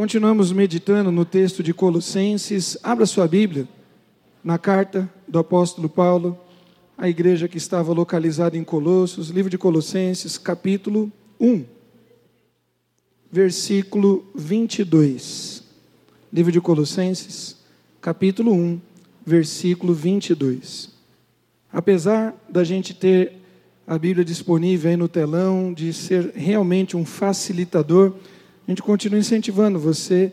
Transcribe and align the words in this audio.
Continuamos 0.00 0.50
meditando 0.50 1.12
no 1.12 1.26
texto 1.26 1.62
de 1.62 1.74
Colossenses. 1.74 2.78
Abra 2.82 3.04
sua 3.04 3.28
Bíblia 3.28 3.68
na 4.42 4.56
carta 4.56 5.06
do 5.28 5.38
apóstolo 5.38 5.90
Paulo 5.90 6.38
à 6.96 7.06
igreja 7.06 7.46
que 7.46 7.58
estava 7.58 7.92
localizada 7.92 8.56
em 8.56 8.64
Colossos, 8.64 9.28
livro 9.28 9.50
de 9.50 9.58
Colossenses, 9.58 10.38
capítulo 10.38 11.12
1, 11.38 11.66
versículo 13.30 14.24
22. 14.34 15.64
Livro 16.32 16.50
de 16.50 16.62
Colossenses, 16.62 17.58
capítulo 18.00 18.54
1, 18.54 18.80
versículo 19.26 19.92
22. 19.92 20.94
Apesar 21.70 22.34
da 22.48 22.64
gente 22.64 22.94
ter 22.94 23.34
a 23.86 23.98
Bíblia 23.98 24.24
disponível 24.24 24.90
aí 24.90 24.96
no 24.96 25.08
telão, 25.08 25.74
de 25.74 25.92
ser 25.92 26.32
realmente 26.34 26.96
um 26.96 27.04
facilitador, 27.04 28.14
a 28.70 28.72
gente 28.72 28.82
continua 28.82 29.18
incentivando 29.18 29.80
você 29.80 30.32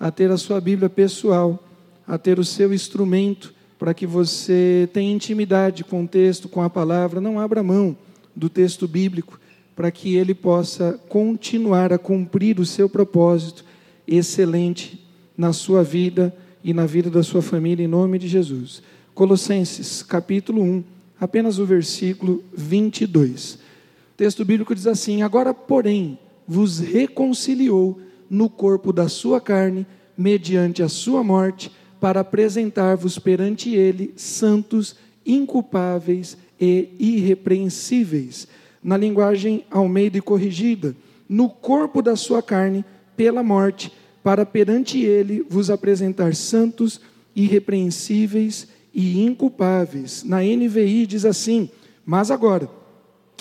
a 0.00 0.10
ter 0.10 0.28
a 0.32 0.36
sua 0.36 0.60
Bíblia 0.60 0.90
pessoal, 0.90 1.64
a 2.04 2.18
ter 2.18 2.36
o 2.36 2.44
seu 2.44 2.74
instrumento 2.74 3.54
para 3.78 3.94
que 3.94 4.04
você 4.04 4.88
tenha 4.92 5.14
intimidade 5.14 5.84
com 5.84 6.02
o 6.02 6.08
texto, 6.08 6.48
com 6.48 6.60
a 6.60 6.68
palavra. 6.68 7.20
Não 7.20 7.38
abra 7.38 7.62
mão 7.62 7.96
do 8.34 8.48
texto 8.48 8.88
bíblico 8.88 9.38
para 9.76 9.88
que 9.92 10.16
ele 10.16 10.34
possa 10.34 10.98
continuar 11.08 11.92
a 11.92 11.98
cumprir 11.98 12.58
o 12.58 12.66
seu 12.66 12.88
propósito 12.88 13.64
excelente 14.04 15.06
na 15.38 15.52
sua 15.52 15.84
vida 15.84 16.36
e 16.64 16.74
na 16.74 16.86
vida 16.86 17.08
da 17.08 17.22
sua 17.22 17.40
família, 17.40 17.84
em 17.84 17.88
nome 17.88 18.18
de 18.18 18.26
Jesus. 18.26 18.82
Colossenses, 19.14 20.02
capítulo 20.02 20.60
1, 20.60 20.82
apenas 21.20 21.60
o 21.60 21.64
versículo 21.64 22.42
22. 22.52 23.54
O 23.54 24.16
texto 24.16 24.44
bíblico 24.44 24.74
diz 24.74 24.88
assim: 24.88 25.22
Agora, 25.22 25.54
porém, 25.54 26.18
vos 26.46 26.78
reconciliou 26.78 28.00
no 28.28 28.48
corpo 28.48 28.92
da 28.92 29.08
sua 29.08 29.40
carne, 29.40 29.86
mediante 30.16 30.82
a 30.82 30.88
sua 30.88 31.22
morte, 31.22 31.70
para 32.00 32.20
apresentar-vos 32.20 33.18
perante 33.18 33.74
ele 33.74 34.12
santos, 34.16 34.96
inculpáveis 35.24 36.36
e 36.60 36.88
irrepreensíveis. 36.98 38.46
Na 38.82 38.96
linguagem 38.96 39.64
Almeida 39.70 40.18
e 40.18 40.20
corrigida, 40.20 40.94
no 41.28 41.48
corpo 41.48 42.00
da 42.00 42.14
sua 42.14 42.42
carne, 42.42 42.84
pela 43.16 43.42
morte, 43.42 43.92
para 44.22 44.44
perante 44.44 45.00
ele 45.00 45.44
vos 45.48 45.70
apresentar 45.70 46.34
santos, 46.34 47.00
irrepreensíveis 47.34 48.68
e 48.94 49.22
inculpáveis. 49.22 50.22
Na 50.24 50.40
NVI 50.40 51.06
diz 51.06 51.24
assim: 51.24 51.70
Mas 52.04 52.30
agora, 52.30 52.68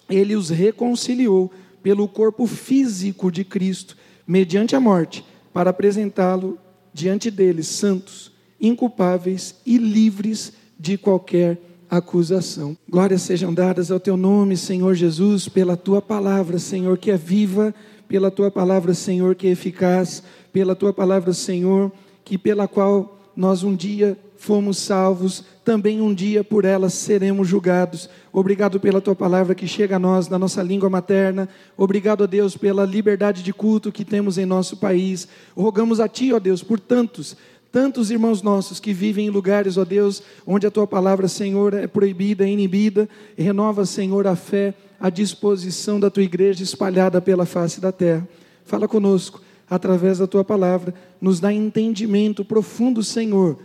ele 0.09 0.35
os 0.35 0.49
reconciliou 0.49 1.51
pelo 1.85 2.07
corpo 2.07 2.47
físico 2.47 3.31
de 3.31 3.43
Cristo, 3.43 3.95
mediante 4.25 4.75
a 4.75 4.79
morte, 4.79 5.23
para 5.53 5.69
apresentá-lo 5.69 6.57
diante 6.91 7.29
deles 7.29 7.67
santos, 7.67 8.31
inculpáveis 8.59 9.53
e 9.63 9.77
livres 9.77 10.51
de 10.79 10.97
qualquer 10.97 11.61
acusação. 11.87 12.75
Glórias 12.89 13.21
sejam 13.21 13.53
dadas 13.53 13.91
ao 13.91 13.99
teu 13.99 14.17
nome, 14.17 14.57
Senhor 14.57 14.95
Jesus, 14.95 15.47
pela 15.47 15.77
tua 15.77 16.01
palavra, 16.01 16.57
Senhor, 16.57 16.97
que 16.97 17.11
é 17.11 17.17
viva, 17.17 17.71
pela 18.07 18.31
tua 18.31 18.49
palavra, 18.49 18.95
Senhor, 18.95 19.35
que 19.35 19.45
é 19.45 19.51
eficaz, 19.51 20.23
pela 20.51 20.75
tua 20.75 20.91
palavra, 20.91 21.33
Senhor, 21.33 21.91
que 22.23 22.35
pela 22.35 22.67
qual 22.67 23.21
nós 23.35 23.61
um 23.61 23.75
dia 23.75 24.17
fomos 24.37 24.77
salvos, 24.77 25.43
também 25.63 26.01
um 26.01 26.13
dia 26.13 26.43
por 26.43 26.65
ela 26.65 26.89
seremos 26.89 27.47
julgados. 27.47 28.09
Obrigado 28.31 28.79
pela 28.79 29.01
tua 29.01 29.15
palavra 29.15 29.55
que 29.55 29.67
chega 29.67 29.95
a 29.95 29.99
nós 29.99 30.27
na 30.27 30.37
nossa 30.37 30.61
língua 30.61 30.89
materna. 30.89 31.49
Obrigado 31.75 32.23
a 32.23 32.27
Deus 32.27 32.55
pela 32.55 32.85
liberdade 32.85 33.41
de 33.41 33.53
culto 33.53 33.91
que 33.91 34.05
temos 34.05 34.37
em 34.37 34.45
nosso 34.45 34.77
país. 34.77 35.27
Rogamos 35.55 35.99
a 35.99 36.07
ti, 36.07 36.33
ó 36.33 36.39
Deus, 36.39 36.61
por 36.61 36.79
tantos 36.79 37.35
tantos 37.71 38.09
irmãos 38.09 38.41
nossos 38.41 38.79
que 38.79 38.93
vivem 38.93 39.27
em 39.27 39.29
lugares, 39.29 39.75
ó 39.75 39.83
Deus, 39.83 40.23
onde 40.47 40.65
a 40.65 40.71
tua 40.71 40.87
palavra, 40.87 41.27
Senhor, 41.27 41.73
é 41.73 41.85
proibida, 41.85 42.45
é 42.45 42.49
inibida. 42.49 43.09
Renova, 43.37 43.85
Senhor, 43.85 44.25
a 44.27 44.35
fé, 44.37 44.73
a 44.97 45.09
disposição 45.09 45.99
da 45.99 46.09
tua 46.09 46.23
igreja 46.23 46.63
espalhada 46.63 47.19
pela 47.19 47.45
face 47.45 47.81
da 47.81 47.91
terra. 47.91 48.25
Fala 48.63 48.87
conosco 48.87 49.41
através 49.69 50.19
da 50.19 50.27
tua 50.27 50.41
palavra, 50.41 50.93
nos 51.19 51.41
dá 51.41 51.51
entendimento 51.51 52.45
profundo, 52.45 53.03
Senhor 53.03 53.57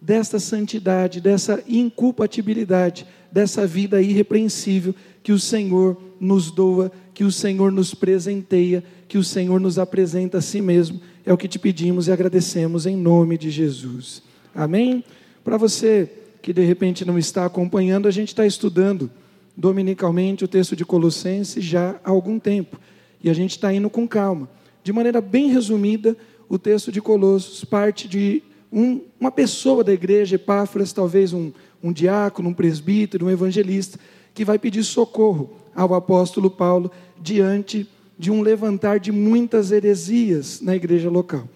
desta 0.00 0.38
santidade, 0.38 1.20
dessa 1.20 1.62
inculpatibilidade, 1.68 3.06
dessa 3.30 3.66
vida 3.66 4.00
irrepreensível 4.00 4.94
que 5.22 5.32
o 5.32 5.38
Senhor 5.38 5.96
nos 6.18 6.50
doa, 6.50 6.90
que 7.12 7.24
o 7.24 7.30
Senhor 7.30 7.70
nos 7.70 7.94
presenteia, 7.94 8.82
que 9.06 9.18
o 9.18 9.24
Senhor 9.24 9.60
nos 9.60 9.78
apresenta 9.78 10.38
a 10.38 10.40
si 10.40 10.60
mesmo. 10.60 11.00
É 11.24 11.32
o 11.32 11.36
que 11.36 11.48
te 11.48 11.58
pedimos 11.58 12.08
e 12.08 12.12
agradecemos 12.12 12.86
em 12.86 12.96
nome 12.96 13.36
de 13.36 13.50
Jesus. 13.50 14.22
Amém? 14.54 15.04
Para 15.44 15.56
você 15.56 16.10
que 16.40 16.52
de 16.52 16.64
repente 16.64 17.04
não 17.04 17.18
está 17.18 17.44
acompanhando, 17.44 18.08
a 18.08 18.10
gente 18.10 18.28
está 18.28 18.46
estudando 18.46 19.10
dominicalmente 19.56 20.44
o 20.44 20.48
texto 20.48 20.74
de 20.74 20.84
Colossenses 20.84 21.62
já 21.62 22.00
há 22.02 22.10
algum 22.10 22.38
tempo. 22.38 22.80
E 23.22 23.28
a 23.28 23.34
gente 23.34 23.50
está 23.50 23.72
indo 23.72 23.90
com 23.90 24.08
calma. 24.08 24.48
De 24.82 24.92
maneira 24.92 25.20
bem 25.20 25.52
resumida, 25.52 26.16
o 26.48 26.58
texto 26.58 26.90
de 26.90 27.02
Colossos 27.02 27.64
parte 27.64 28.08
de 28.08 28.42
um, 28.72 29.00
uma 29.18 29.30
pessoa 29.30 29.82
da 29.82 29.92
igreja, 29.92 30.36
Epáfras, 30.36 30.92
talvez 30.92 31.32
um, 31.32 31.52
um 31.82 31.92
diácono, 31.92 32.50
um 32.50 32.54
presbítero, 32.54 33.26
um 33.26 33.30
evangelista, 33.30 33.98
que 34.32 34.44
vai 34.44 34.58
pedir 34.58 34.84
socorro 34.84 35.50
ao 35.74 35.94
apóstolo 35.94 36.50
Paulo 36.50 36.90
diante 37.20 37.88
de 38.18 38.30
um 38.30 38.42
levantar 38.42 39.00
de 39.00 39.10
muitas 39.10 39.72
heresias 39.72 40.60
na 40.60 40.76
igreja 40.76 41.08
local. 41.08 41.48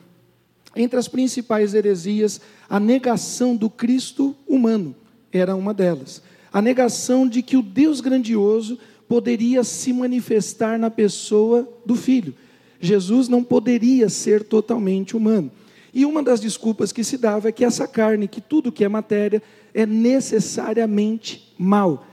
Entre 0.75 0.99
as 0.99 1.07
principais 1.07 1.73
heresias, 1.75 2.41
a 2.69 2.81
negação 2.81 3.55
do 3.55 3.71
Cristo 3.71 4.35
humano 4.47 4.95
era 5.33 5.55
uma 5.55 5.73
delas. 5.73 6.23
A 6.53 6.61
negação 6.61 7.29
de 7.29 7.43
que 7.43 7.57
o 7.57 7.63
Deus 7.63 8.01
grandioso 8.01 8.79
poderia 9.07 9.63
se 9.63 9.93
manifestar 9.93 10.79
na 10.79 10.91
pessoa 10.91 11.69
do 11.85 11.95
Filho. 11.95 12.35
Jesus 12.81 13.29
não 13.29 13.45
poderia 13.45 14.09
ser 14.09 14.43
totalmente 14.43 15.17
humano. 15.17 15.51
E 15.95 16.05
uma 16.05 16.23
das 16.23 16.41
desculpas 16.41 16.91
que 16.91 17.05
se 17.05 17.17
dava 17.17 17.49
é 17.49 17.53
que 17.53 17.65
essa 17.65 17.87
carne, 17.87 18.27
que 18.27 18.41
tudo 18.41 18.73
que 18.73 18.85
é 18.85 18.89
matéria, 18.89 19.41
é 19.73 19.87
necessariamente 19.87 21.55
mal. 21.57 22.05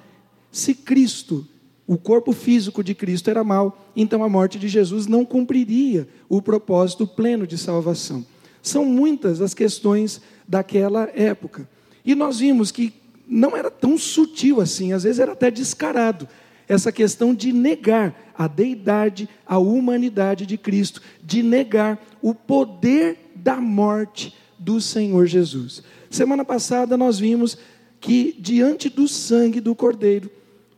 Se 0.52 0.76
Cristo, 0.76 1.48
o 1.88 1.98
corpo 1.98 2.32
físico 2.32 2.84
de 2.84 2.94
Cristo 2.94 3.30
era 3.30 3.44
mal, 3.44 3.92
então 3.96 4.24
a 4.24 4.30
morte 4.30 4.60
de 4.60 4.68
Jesus 4.68 5.08
não 5.08 5.26
cumpriria 5.26 6.08
o 6.30 6.42
propósito 6.42 7.08
pleno 7.08 7.48
de 7.48 7.58
salvação. 7.58 8.24
São 8.62 8.86
muitas 8.86 9.42
as 9.42 9.56
questões 9.56 10.22
daquela 10.48 11.10
época. 11.16 11.68
E 12.06 12.14
nós 12.14 12.40
vimos 12.40 12.72
que 12.72 12.94
não 13.28 13.58
era 13.58 13.72
tão 13.72 13.98
sutil 13.98 14.62
assim, 14.62 14.94
às 14.94 15.04
vezes 15.04 15.20
era 15.20 15.32
até 15.32 15.50
descarado, 15.50 16.28
essa 16.68 16.92
questão 16.92 17.34
de 17.34 17.52
negar 17.52 18.32
a 18.38 18.48
deidade, 18.48 19.28
a 19.46 19.58
humanidade 19.58 20.46
de 20.46 20.58
Cristo, 20.58 21.02
de 21.24 21.42
negar 21.42 22.00
o 22.22 22.34
poder 22.34 23.31
da 23.44 23.58
morte 23.58 24.34
do 24.58 24.80
Senhor 24.80 25.26
Jesus. 25.26 25.82
Semana 26.10 26.46
passada 26.46 26.96
nós 26.96 27.20
vimos 27.20 27.58
que 28.00 28.36
diante 28.40 28.90
do 28.90 29.08
sangue 29.08 29.60
do 29.60 29.76
Cordeiro, 29.76 30.30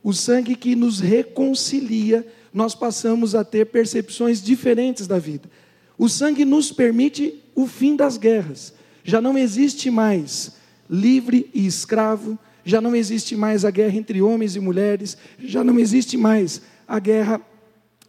o 0.02 0.12
sangue 0.12 0.54
que 0.54 0.74
nos 0.74 1.00
reconcilia, 1.00 2.26
nós 2.52 2.74
passamos 2.74 3.34
a 3.34 3.42
ter 3.42 3.66
percepções 3.66 4.42
diferentes 4.42 5.06
da 5.06 5.18
vida. 5.18 5.50
O 5.98 6.08
sangue 6.08 6.44
nos 6.44 6.70
permite 6.70 7.42
o 7.54 7.66
fim 7.66 7.96
das 7.96 8.16
guerras. 8.16 8.74
Já 9.02 9.20
não 9.20 9.36
existe 9.36 9.90
mais 9.90 10.52
livre 10.88 11.50
e 11.54 11.66
escravo, 11.66 12.38
já 12.64 12.80
não 12.80 12.94
existe 12.94 13.36
mais 13.36 13.64
a 13.64 13.70
guerra 13.70 13.96
entre 13.96 14.20
homens 14.22 14.56
e 14.56 14.60
mulheres, 14.60 15.16
já 15.38 15.62
não 15.62 15.78
existe 15.78 16.16
mais 16.16 16.62
a 16.86 16.98
guerra 16.98 17.40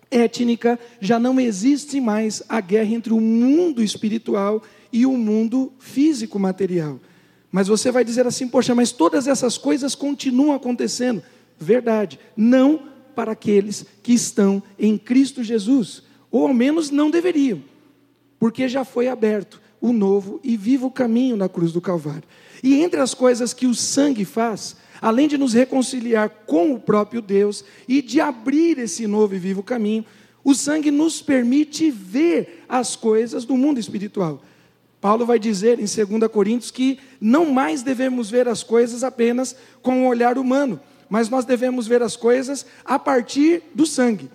étnica, 0.09 0.79
já 0.99 1.19
não 1.19 1.39
existe 1.39 1.99
mais 1.99 2.43
a 2.47 2.61
guerra 2.61 2.93
entre 2.93 3.13
o 3.13 3.21
mundo 3.21 3.83
espiritual 3.83 4.61
e 4.91 5.05
o 5.05 5.17
mundo 5.17 5.73
físico 5.79 6.39
material. 6.39 6.99
Mas 7.51 7.67
você 7.67 7.91
vai 7.91 8.03
dizer 8.03 8.27
assim, 8.27 8.47
poxa, 8.47 8.75
mas 8.75 8.91
todas 8.91 9.27
essas 9.27 9.57
coisas 9.57 9.95
continuam 9.95 10.53
acontecendo. 10.53 11.23
Verdade, 11.57 12.19
não 12.35 12.89
para 13.15 13.31
aqueles 13.31 13.85
que 14.03 14.13
estão 14.13 14.61
em 14.77 14.97
Cristo 14.97 15.43
Jesus, 15.43 16.03
ou 16.29 16.47
ao 16.47 16.53
menos 16.53 16.89
não 16.89 17.09
deveriam, 17.09 17.63
porque 18.37 18.67
já 18.67 18.83
foi 18.83 19.07
aberto 19.07 19.61
o 19.79 19.93
novo 19.93 20.39
e 20.43 20.57
vivo 20.57 20.91
caminho 20.91 21.37
na 21.37 21.47
cruz 21.47 21.71
do 21.71 21.79
Calvário. 21.79 22.23
E 22.61 22.75
entre 22.75 22.99
as 22.99 23.13
coisas 23.13 23.53
que 23.53 23.67
o 23.67 23.73
sangue 23.73 24.25
faz, 24.25 24.75
além 25.01 25.27
de 25.27 25.37
nos 25.37 25.53
reconciliar 25.53 26.29
com 26.45 26.73
o 26.73 26.79
próprio 26.79 27.21
Deus 27.21 27.63
e 27.87 28.01
de 28.01 28.19
abrir 28.19 28.77
esse 28.79 29.07
novo 29.07 29.35
e 29.35 29.39
vivo 29.39 29.63
caminho, 29.63 30.05
o 30.43 30.53
sangue 30.53 30.91
nos 30.91 31.21
permite 31.21 31.89
ver 31.89 32.63
as 32.69 32.95
coisas 32.95 33.45
do 33.45 33.57
mundo 33.57 33.79
espiritual. 33.79 34.43
Paulo 35.01 35.25
vai 35.25 35.37
dizer 35.37 35.79
em 35.79 35.85
2 35.85 36.31
Coríntios 36.31 36.71
que 36.71 36.99
não 37.19 37.51
mais 37.51 37.83
devemos 37.83 38.29
ver 38.29 38.47
as 38.47 38.63
coisas 38.63 39.03
apenas 39.03 39.55
com 39.81 40.03
o 40.03 40.07
olhar 40.07 40.37
humano, 40.37 40.79
mas 41.09 41.29
nós 41.29 41.45
devemos 41.45 41.87
ver 41.87 42.01
as 42.01 42.15
coisas 42.15 42.65
a 42.83 42.97
partir 42.97 43.63
do 43.73 43.85
sangue. 43.85 44.29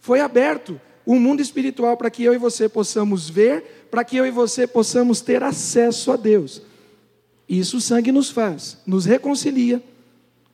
Foi 0.00 0.20
aberto 0.20 0.80
o 1.06 1.16
mundo 1.16 1.40
espiritual 1.40 1.96
para 1.96 2.10
que 2.10 2.24
eu 2.24 2.34
e 2.34 2.38
você 2.38 2.68
possamos 2.68 3.28
ver, 3.28 3.86
para 3.90 4.04
que 4.04 4.16
eu 4.16 4.26
e 4.26 4.30
você 4.30 4.66
possamos 4.66 5.20
ter 5.20 5.42
acesso 5.42 6.12
a 6.12 6.16
Deus. 6.16 6.62
Isso 7.48 7.76
o 7.76 7.80
sangue 7.80 8.10
nos 8.10 8.30
faz, 8.30 8.78
nos 8.86 9.04
reconcilia 9.04 9.82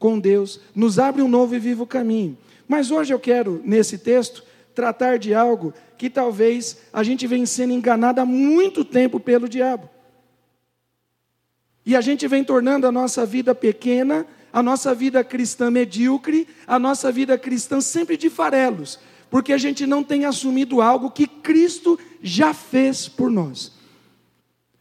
com 0.00 0.18
Deus, 0.18 0.58
nos 0.74 0.98
abre 0.98 1.20
um 1.22 1.28
novo 1.28 1.54
e 1.54 1.58
vivo 1.58 1.86
caminho. 1.86 2.36
Mas 2.66 2.90
hoje 2.90 3.12
eu 3.12 3.20
quero, 3.20 3.60
nesse 3.64 3.98
texto, 3.98 4.42
tratar 4.74 5.18
de 5.18 5.34
algo 5.34 5.74
que 5.98 6.08
talvez 6.08 6.78
a 6.90 7.02
gente 7.02 7.26
vem 7.26 7.44
sendo 7.44 7.74
enganado 7.74 8.20
há 8.20 8.24
muito 8.24 8.82
tempo 8.82 9.20
pelo 9.20 9.46
diabo. 9.48 9.90
E 11.84 11.94
a 11.94 12.00
gente 12.00 12.26
vem 12.26 12.42
tornando 12.42 12.86
a 12.86 12.92
nossa 12.92 13.26
vida 13.26 13.54
pequena, 13.54 14.26
a 14.50 14.62
nossa 14.62 14.94
vida 14.94 15.22
cristã 15.22 15.70
medíocre, 15.70 16.48
a 16.66 16.78
nossa 16.78 17.12
vida 17.12 17.36
cristã 17.36 17.80
sempre 17.80 18.16
de 18.16 18.30
farelos, 18.30 18.98
porque 19.28 19.52
a 19.52 19.58
gente 19.58 19.86
não 19.86 20.02
tem 20.02 20.24
assumido 20.24 20.80
algo 20.80 21.10
que 21.10 21.26
Cristo 21.26 21.98
já 22.22 22.54
fez 22.54 23.06
por 23.06 23.30
nós. 23.30 23.72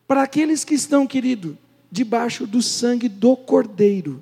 Para 0.08 0.24
aqueles 0.24 0.64
que 0.64 0.76
estão, 0.76 1.06
querido, 1.06 1.58
debaixo 1.92 2.48
do 2.48 2.62
sangue 2.62 3.10
do 3.10 3.36
Cordeiro, 3.36 4.22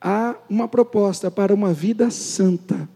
há 0.00 0.36
uma 0.48 0.68
proposta 0.68 1.30
para 1.30 1.52
uma 1.52 1.72
vida 1.72 2.10
santa. 2.10 2.88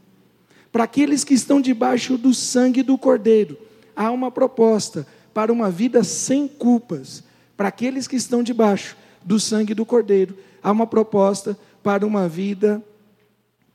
Para 0.70 0.84
aqueles 0.84 1.24
que 1.24 1.34
estão 1.34 1.60
debaixo 1.60 2.16
do 2.16 2.32
sangue 2.32 2.82
do 2.82 2.96
Cordeiro, 2.96 3.58
há 3.94 4.10
uma 4.10 4.30
proposta 4.30 5.06
para 5.34 5.52
uma 5.52 5.70
vida 5.70 6.02
sem 6.02 6.48
culpas. 6.48 7.22
Para 7.56 7.68
aqueles 7.68 8.08
que 8.08 8.16
estão 8.16 8.42
debaixo 8.42 8.96
do 9.22 9.38
sangue 9.38 9.74
do 9.74 9.84
Cordeiro, 9.84 10.36
há 10.62 10.70
uma 10.70 10.86
proposta 10.86 11.58
para 11.82 12.06
uma 12.06 12.28
vida 12.28 12.82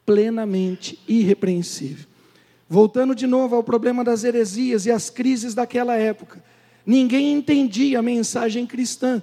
plenamente 0.06 1.00
irrepreensível. 1.08 2.06
Voltando 2.70 3.14
de 3.14 3.28
novo 3.28 3.56
ao 3.56 3.64
problema 3.64 4.04
das 4.04 4.24
heresias 4.24 4.86
e 4.86 4.92
as 4.92 5.10
crises 5.10 5.54
daquela 5.54 5.96
época, 5.96 6.44
ninguém 6.86 7.34
entendia 7.34 8.00
a 8.00 8.02
mensagem 8.02 8.66
cristã, 8.66 9.22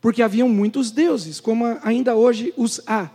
porque 0.00 0.22
haviam 0.22 0.48
muitos 0.48 0.90
deuses, 0.90 1.40
como 1.40 1.64
ainda 1.82 2.14
hoje 2.14 2.54
os 2.56 2.80
há. 2.86 3.10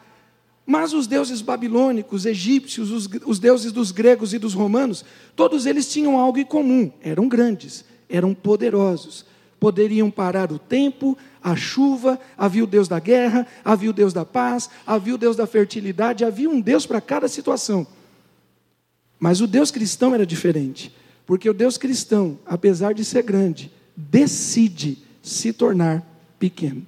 Mas 0.66 0.94
os 0.94 1.08
deuses 1.08 1.42
babilônicos, 1.42 2.26
egípcios, 2.26 2.92
os, 2.92 3.10
os 3.26 3.40
deuses 3.40 3.72
dos 3.72 3.92
gregos 3.92 4.34
e 4.34 4.40
dos 4.40 4.54
romanos, 4.54 5.06
todos 5.36 5.66
eles 5.66 5.92
tinham 5.92 6.18
algo 6.18 6.40
em 6.40 6.46
comum: 6.46 6.92
eram 7.02 7.28
grandes, 7.28 7.86
eram 8.10 8.34
poderosos, 8.34 9.26
poderiam 9.60 10.10
parar 10.10 10.52
o 10.52 10.58
tempo, 10.58 11.18
a 11.42 11.56
chuva, 11.56 12.20
havia 12.38 12.64
o 12.64 12.68
Deus 12.68 12.88
da 12.88 13.00
guerra, 13.00 13.46
havia 13.64 13.90
o 13.90 13.94
Deus 13.94 14.14
da 14.14 14.26
paz, 14.26 14.70
havia 14.86 15.14
o 15.14 15.18
Deus 15.18 15.36
da 15.36 15.46
fertilidade, 15.46 16.26
havia 16.26 16.50
um 16.50 16.60
Deus 16.60 16.86
para 16.86 17.02
cada 17.02 17.28
situação. 17.28 17.86
Mas 19.20 19.42
o 19.42 19.48
Deus 19.48 19.72
cristão 19.72 20.14
era 20.14 20.26
diferente, 20.26 20.94
porque 21.26 21.50
o 21.50 21.54
Deus 21.54 21.78
cristão, 21.78 22.40
apesar 22.46 22.94
de 22.94 23.06
ser 23.06 23.24
grande, 23.24 23.72
decide 23.96 24.98
se 25.22 25.54
tornar 25.54 26.15
pequeno. 26.40 26.86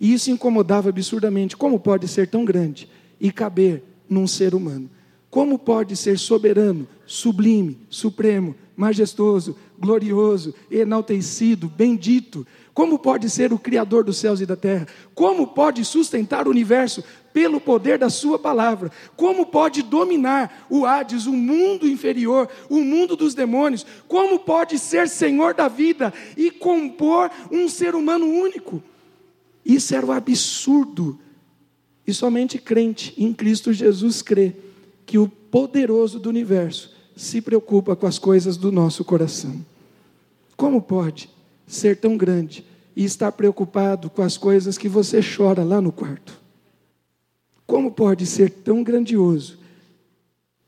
E 0.00 0.12
isso 0.12 0.30
incomodava 0.30 0.88
absurdamente. 0.88 1.56
Como 1.56 1.78
pode 1.78 2.08
ser 2.08 2.28
tão 2.28 2.44
grande 2.44 2.88
e 3.20 3.30
caber 3.30 3.82
num 4.08 4.26
ser 4.26 4.54
humano? 4.54 4.90
Como 5.30 5.58
pode 5.58 5.96
ser 5.96 6.18
soberano, 6.18 6.86
sublime, 7.06 7.78
supremo, 7.88 8.54
majestoso, 8.76 9.56
glorioso, 9.78 10.54
enaltecido, 10.70 11.68
bendito? 11.68 12.46
Como 12.74 12.98
pode 12.98 13.30
ser 13.30 13.52
o 13.52 13.58
Criador 13.58 14.02
dos 14.02 14.16
céus 14.16 14.40
e 14.40 14.46
da 14.46 14.56
terra? 14.56 14.88
Como 15.14 15.46
pode 15.46 15.84
sustentar 15.84 16.48
o 16.48 16.50
universo 16.50 17.04
pelo 17.32 17.60
poder 17.60 17.98
da 17.98 18.10
Sua 18.10 18.36
palavra? 18.36 18.90
Como 19.16 19.46
pode 19.46 19.80
dominar 19.80 20.66
o 20.68 20.84
Hades, 20.84 21.26
o 21.26 21.32
mundo 21.32 21.86
inferior, 21.86 22.48
o 22.68 22.80
mundo 22.80 23.14
dos 23.14 23.32
demônios? 23.32 23.86
Como 24.08 24.40
pode 24.40 24.76
ser 24.76 25.08
Senhor 25.08 25.54
da 25.54 25.68
vida 25.68 26.12
e 26.36 26.50
compor 26.50 27.30
um 27.48 27.68
ser 27.68 27.94
humano 27.94 28.26
único? 28.26 28.82
Isso 29.64 29.94
era 29.94 30.04
o 30.04 30.12
absurdo. 30.12 31.16
E 32.04 32.12
somente 32.12 32.58
crente 32.58 33.14
em 33.16 33.32
Cristo 33.32 33.72
Jesus 33.72 34.20
crê 34.20 34.52
que 35.06 35.16
o 35.16 35.28
poderoso 35.28 36.18
do 36.18 36.28
universo 36.28 36.92
se 37.14 37.40
preocupa 37.40 37.94
com 37.94 38.06
as 38.06 38.18
coisas 38.18 38.56
do 38.56 38.72
nosso 38.72 39.04
coração. 39.04 39.64
Como 40.56 40.82
pode 40.82 41.33
ser 41.66 41.96
tão 41.96 42.16
grande 42.16 42.64
e 42.96 43.04
estar 43.04 43.32
preocupado 43.32 44.08
com 44.10 44.22
as 44.22 44.36
coisas 44.36 44.78
que 44.78 44.88
você 44.88 45.20
chora 45.20 45.64
lá 45.64 45.80
no 45.80 45.92
quarto? 45.92 46.40
Como 47.66 47.90
pode 47.90 48.26
ser 48.26 48.50
tão 48.50 48.82
grandioso 48.82 49.58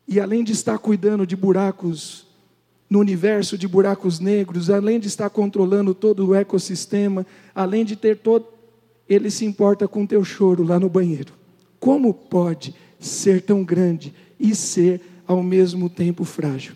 e 0.08 0.20
além 0.20 0.42
de 0.42 0.52
estar 0.52 0.78
cuidando 0.78 1.26
de 1.26 1.36
buracos 1.36 2.26
no 2.88 3.00
universo 3.00 3.58
de 3.58 3.66
buracos 3.66 4.20
negros, 4.20 4.70
além 4.70 5.00
de 5.00 5.08
estar 5.08 5.28
controlando 5.28 5.92
todo 5.92 6.28
o 6.28 6.34
ecossistema, 6.34 7.26
além 7.54 7.84
de 7.84 7.96
ter 7.96 8.18
todo 8.18 8.56
ele 9.08 9.30
se 9.30 9.44
importa 9.44 9.86
com 9.86 10.06
teu 10.06 10.24
choro 10.24 10.64
lá 10.64 10.80
no 10.80 10.88
banheiro. 10.88 11.32
Como 11.78 12.12
pode 12.12 12.74
ser 12.98 13.42
tão 13.42 13.62
grande 13.62 14.12
e 14.38 14.54
ser 14.54 15.00
ao 15.26 15.42
mesmo 15.42 15.88
tempo 15.88 16.24
frágil. 16.24 16.74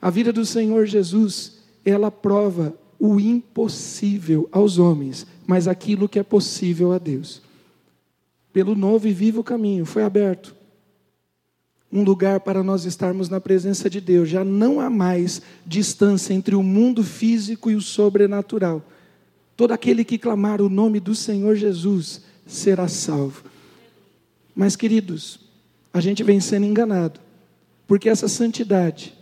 A 0.00 0.10
vida 0.10 0.32
do 0.32 0.44
Senhor 0.44 0.86
Jesus, 0.86 1.58
ela 1.84 2.10
prova 2.10 2.74
o 3.04 3.18
impossível 3.18 4.48
aos 4.52 4.78
homens, 4.78 5.26
mas 5.44 5.66
aquilo 5.66 6.08
que 6.08 6.20
é 6.20 6.22
possível 6.22 6.92
a 6.92 6.98
Deus. 6.98 7.42
Pelo 8.52 8.76
novo 8.76 9.08
e 9.08 9.12
vivo 9.12 9.42
caminho 9.42 9.84
foi 9.84 10.04
aberto 10.04 10.54
um 11.92 12.04
lugar 12.04 12.38
para 12.38 12.62
nós 12.62 12.84
estarmos 12.84 13.28
na 13.28 13.40
presença 13.40 13.90
de 13.90 14.00
Deus. 14.00 14.28
Já 14.28 14.44
não 14.44 14.80
há 14.80 14.88
mais 14.88 15.42
distância 15.66 16.32
entre 16.32 16.54
o 16.54 16.62
mundo 16.62 17.02
físico 17.02 17.72
e 17.72 17.74
o 17.74 17.80
sobrenatural. 17.80 18.80
Todo 19.56 19.72
aquele 19.72 20.04
que 20.04 20.16
clamar 20.16 20.62
o 20.62 20.68
nome 20.68 21.00
do 21.00 21.14
Senhor 21.14 21.56
Jesus 21.56 22.22
será 22.46 22.86
salvo. 22.86 23.42
Mas, 24.54 24.76
queridos, 24.76 25.40
a 25.92 26.00
gente 26.00 26.22
vem 26.22 26.38
sendo 26.38 26.66
enganado, 26.66 27.18
porque 27.84 28.08
essa 28.08 28.28
santidade, 28.28 29.12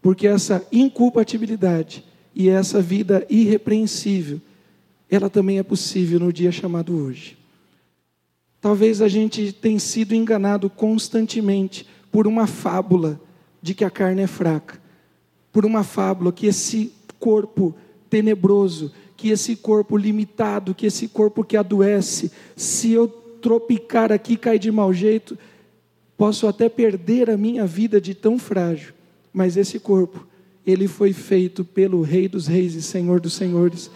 porque 0.00 0.28
essa 0.28 0.64
inculpabilidade 0.70 2.04
e 2.34 2.48
essa 2.48 2.80
vida 2.80 3.26
irrepreensível, 3.28 4.40
ela 5.10 5.28
também 5.28 5.58
é 5.58 5.62
possível 5.62 6.18
no 6.18 6.32
dia 6.32 6.50
chamado 6.50 6.96
hoje. 6.96 7.36
Talvez 8.60 9.02
a 9.02 9.08
gente 9.08 9.52
tenha 9.52 9.78
sido 9.78 10.14
enganado 10.14 10.70
constantemente 10.70 11.86
por 12.10 12.26
uma 12.26 12.46
fábula 12.46 13.20
de 13.60 13.74
que 13.74 13.84
a 13.84 13.90
carne 13.90 14.22
é 14.22 14.26
fraca, 14.26 14.80
por 15.52 15.66
uma 15.66 15.82
fábula 15.82 16.32
que 16.32 16.46
esse 16.46 16.92
corpo 17.18 17.74
tenebroso, 18.08 18.92
que 19.16 19.28
esse 19.28 19.56
corpo 19.56 19.96
limitado, 19.96 20.74
que 20.74 20.86
esse 20.86 21.08
corpo 21.08 21.44
que 21.44 21.56
adoece, 21.56 22.30
se 22.56 22.92
eu 22.92 23.08
tropicar 23.08 24.12
aqui, 24.12 24.36
cair 24.36 24.58
de 24.58 24.70
mau 24.70 24.92
jeito, 24.92 25.36
Posso 26.22 26.46
até 26.46 26.68
perder 26.68 27.28
a 27.30 27.36
minha 27.36 27.66
vida 27.66 28.00
de 28.00 28.14
tão 28.14 28.38
frágil, 28.38 28.94
mas 29.32 29.56
esse 29.56 29.80
corpo, 29.80 30.24
ele 30.66 30.86
foi 30.86 31.12
feito 31.12 31.64
pelo 31.64 32.02
Rei 32.02 32.28
dos 32.28 32.46
Reis 32.46 32.74
e 32.74 32.82
Senhor 32.82 33.20
dos 33.20 33.32
Senhores. 33.32 33.90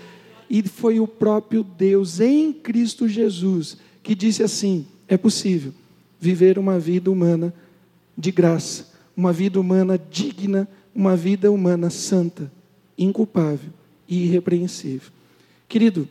E 0.48 0.62
foi 0.62 1.00
o 1.00 1.06
próprio 1.06 1.62
Deus 1.62 2.20
em 2.20 2.52
Cristo 2.52 3.08
Jesus 3.08 3.78
que 4.02 4.14
disse 4.14 4.42
assim: 4.42 4.86
é 5.08 5.16
possível 5.16 5.72
viver 6.18 6.58
uma 6.58 6.78
vida 6.78 7.10
humana 7.10 7.52
de 8.16 8.30
graça, 8.30 8.92
uma 9.16 9.32
vida 9.32 9.60
humana 9.60 9.98
digna, 9.98 10.68
uma 10.94 11.16
vida 11.16 11.50
humana 11.50 11.90
santa, 11.90 12.50
inculpável 12.96 13.70
e 14.08 14.24
irrepreensível. 14.24 15.10
Querido, 15.68 16.08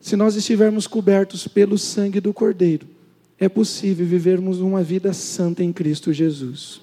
se 0.00 0.14
nós 0.14 0.36
estivermos 0.36 0.86
cobertos 0.86 1.48
pelo 1.48 1.76
sangue 1.76 2.20
do 2.20 2.32
Cordeiro, 2.32 2.86
é 3.38 3.48
possível 3.48 4.06
vivermos 4.06 4.60
uma 4.60 4.82
vida 4.82 5.12
santa 5.12 5.62
em 5.62 5.72
Cristo 5.72 6.12
Jesus. 6.12 6.80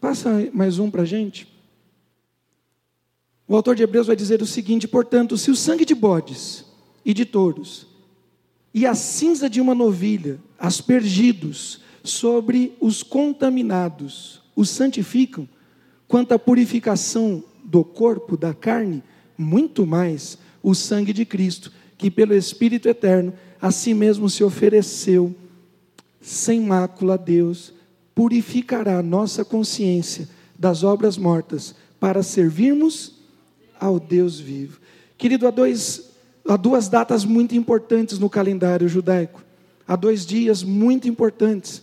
Passa 0.00 0.48
mais 0.52 0.78
um 0.78 0.90
para 0.90 1.02
a 1.02 1.06
gente. 1.06 1.48
O 3.48 3.56
autor 3.56 3.74
de 3.74 3.82
Hebreus 3.82 4.06
vai 4.06 4.14
dizer 4.14 4.42
o 4.42 4.46
seguinte: 4.46 4.86
portanto, 4.86 5.38
se 5.38 5.50
o 5.50 5.56
sangue 5.56 5.86
de 5.86 5.94
bodes 5.94 6.66
e 7.02 7.14
de 7.14 7.24
touros 7.24 7.86
e 8.74 8.84
a 8.84 8.94
cinza 8.94 9.48
de 9.48 9.60
uma 9.60 9.74
novilha, 9.74 10.38
aspergidos 10.58 11.80
sobre 12.04 12.76
os 12.78 13.02
contaminados, 13.02 14.42
os 14.54 14.68
santificam, 14.68 15.48
quanto 16.06 16.32
à 16.32 16.38
purificação 16.38 17.42
do 17.64 17.82
corpo, 17.82 18.36
da 18.36 18.52
carne, 18.52 19.02
muito 19.36 19.86
mais 19.86 20.36
o 20.62 20.74
sangue 20.74 21.14
de 21.14 21.24
Cristo, 21.24 21.72
que 21.96 22.10
pelo 22.10 22.34
Espírito 22.34 22.88
eterno 22.88 23.32
a 23.60 23.70
si 23.70 23.94
mesmo 23.94 24.28
se 24.28 24.44
ofereceu 24.44 25.34
sem 26.20 26.60
mácula 26.60 27.14
a 27.14 27.16
Deus, 27.16 27.72
purificará 28.14 29.02
nossa 29.02 29.44
consciência 29.44 30.28
das 30.58 30.82
obras 30.82 31.16
mortas 31.16 31.74
para 31.98 32.22
servirmos 32.22 33.17
ao 33.80 33.98
Deus 33.98 34.38
vivo. 34.38 34.80
Querido, 35.16 35.46
há, 35.46 35.50
dois, 35.50 36.10
há 36.48 36.56
duas 36.56 36.88
datas 36.88 37.24
muito 37.24 37.54
importantes 37.54 38.18
no 38.18 38.30
calendário 38.30 38.88
judaico. 38.88 39.42
Há 39.86 39.96
dois 39.96 40.26
dias 40.26 40.62
muito 40.62 41.08
importantes. 41.08 41.82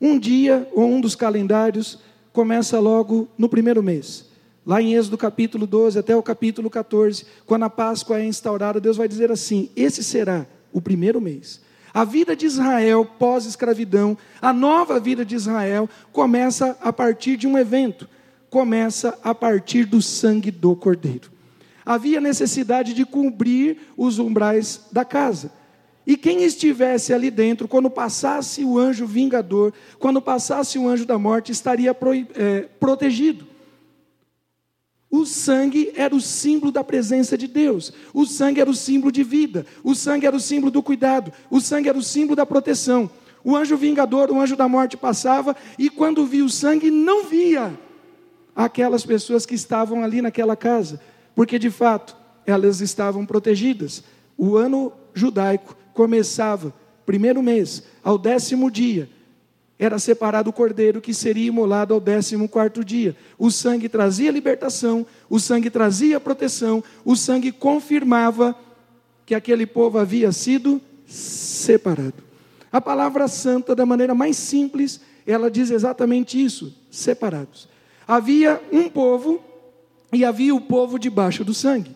Um 0.00 0.18
dia, 0.18 0.68
ou 0.72 0.86
um 0.86 1.00
dos 1.00 1.14
calendários, 1.14 1.98
começa 2.32 2.78
logo 2.78 3.28
no 3.36 3.48
primeiro 3.48 3.82
mês. 3.82 4.26
Lá 4.66 4.82
em 4.82 4.94
Êxodo 4.94 5.16
capítulo 5.16 5.66
12 5.66 5.98
até 5.98 6.14
o 6.14 6.22
capítulo 6.22 6.68
14, 6.68 7.24
quando 7.46 7.64
a 7.64 7.70
Páscoa 7.70 8.20
é 8.20 8.24
instaurada, 8.26 8.80
Deus 8.80 8.96
vai 8.96 9.08
dizer 9.08 9.32
assim: 9.32 9.70
esse 9.74 10.04
será 10.04 10.46
o 10.72 10.80
primeiro 10.80 11.20
mês. 11.20 11.60
A 11.92 12.04
vida 12.04 12.36
de 12.36 12.46
Israel 12.46 13.04
pós-escravidão, 13.18 14.16
a 14.40 14.52
nova 14.52 15.00
vida 15.00 15.24
de 15.24 15.34
Israel, 15.34 15.88
começa 16.12 16.76
a 16.80 16.92
partir 16.92 17.36
de 17.36 17.46
um 17.46 17.56
evento, 17.56 18.08
começa 18.50 19.18
a 19.22 19.34
partir 19.34 19.84
do 19.84 20.00
sangue 20.00 20.50
do 20.50 20.74
cordeiro. 20.74 21.30
Havia 21.84 22.20
necessidade 22.20 22.92
de 22.92 23.04
cobrir 23.04 23.78
os 23.96 24.18
umbrais 24.18 24.82
da 24.92 25.04
casa. 25.04 25.52
E 26.06 26.16
quem 26.16 26.42
estivesse 26.42 27.12
ali 27.12 27.30
dentro, 27.30 27.68
quando 27.68 27.90
passasse 27.90 28.64
o 28.64 28.78
anjo 28.78 29.06
vingador, 29.06 29.72
quando 29.98 30.22
passasse 30.22 30.78
o 30.78 30.88
anjo 30.88 31.04
da 31.04 31.18
morte, 31.18 31.52
estaria 31.52 31.92
pro, 31.92 32.14
é, 32.14 32.60
protegido. 32.80 33.46
O 35.10 35.24
sangue 35.24 35.92
era 35.96 36.14
o 36.14 36.20
símbolo 36.20 36.70
da 36.70 36.84
presença 36.84 37.36
de 37.36 37.46
Deus. 37.46 37.92
O 38.12 38.26
sangue 38.26 38.60
era 38.60 38.68
o 38.68 38.74
símbolo 38.74 39.10
de 39.10 39.22
vida. 39.22 39.66
O 39.82 39.94
sangue 39.94 40.26
era 40.26 40.36
o 40.36 40.40
símbolo 40.40 40.70
do 40.70 40.82
cuidado. 40.82 41.32
O 41.50 41.60
sangue 41.60 41.88
era 41.88 41.96
o 41.96 42.02
símbolo 42.02 42.36
da 42.36 42.44
proteção. 42.44 43.10
O 43.42 43.56
anjo 43.56 43.76
vingador, 43.76 44.30
o 44.30 44.40
anjo 44.40 44.56
da 44.56 44.68
morte 44.68 44.96
passava 44.96 45.56
e 45.78 45.88
quando 45.88 46.26
via 46.26 46.44
o 46.44 46.50
sangue 46.50 46.90
não 46.90 47.24
via 47.24 47.78
aquelas 48.64 49.06
pessoas 49.06 49.46
que 49.46 49.54
estavam 49.54 50.02
ali 50.02 50.20
naquela 50.20 50.56
casa, 50.56 51.00
porque 51.34 51.58
de 51.58 51.70
fato 51.70 52.16
elas 52.44 52.80
estavam 52.80 53.24
protegidas. 53.24 54.02
O 54.36 54.56
ano 54.56 54.92
judaico 55.14 55.76
começava 55.94 56.74
primeiro 57.06 57.42
mês 57.42 57.84
ao 58.02 58.18
décimo 58.18 58.70
dia 58.70 59.08
era 59.78 59.98
separado 59.98 60.50
o 60.50 60.52
cordeiro 60.52 61.00
que 61.00 61.14
seria 61.14 61.46
imolado 61.46 61.94
ao 61.94 62.00
décimo 62.00 62.48
quarto 62.48 62.84
dia. 62.84 63.16
O 63.38 63.48
sangue 63.48 63.88
trazia 63.88 64.30
libertação, 64.32 65.06
o 65.30 65.38
sangue 65.38 65.70
trazia 65.70 66.18
proteção, 66.18 66.82
o 67.04 67.14
sangue 67.14 67.52
confirmava 67.52 68.56
que 69.24 69.36
aquele 69.36 69.66
povo 69.66 69.98
havia 69.98 70.32
sido 70.32 70.80
separado. 71.06 72.24
A 72.72 72.80
palavra 72.80 73.28
santa, 73.28 73.74
da 73.74 73.86
maneira 73.86 74.14
mais 74.14 74.36
simples, 74.36 75.00
ela 75.24 75.48
diz 75.48 75.70
exatamente 75.70 76.42
isso: 76.42 76.74
separados. 76.90 77.68
Havia 78.08 78.58
um 78.72 78.88
povo 78.88 79.44
e 80.10 80.24
havia 80.24 80.54
o 80.54 80.60
povo 80.62 80.98
debaixo 80.98 81.44
do 81.44 81.52
sangue. 81.52 81.94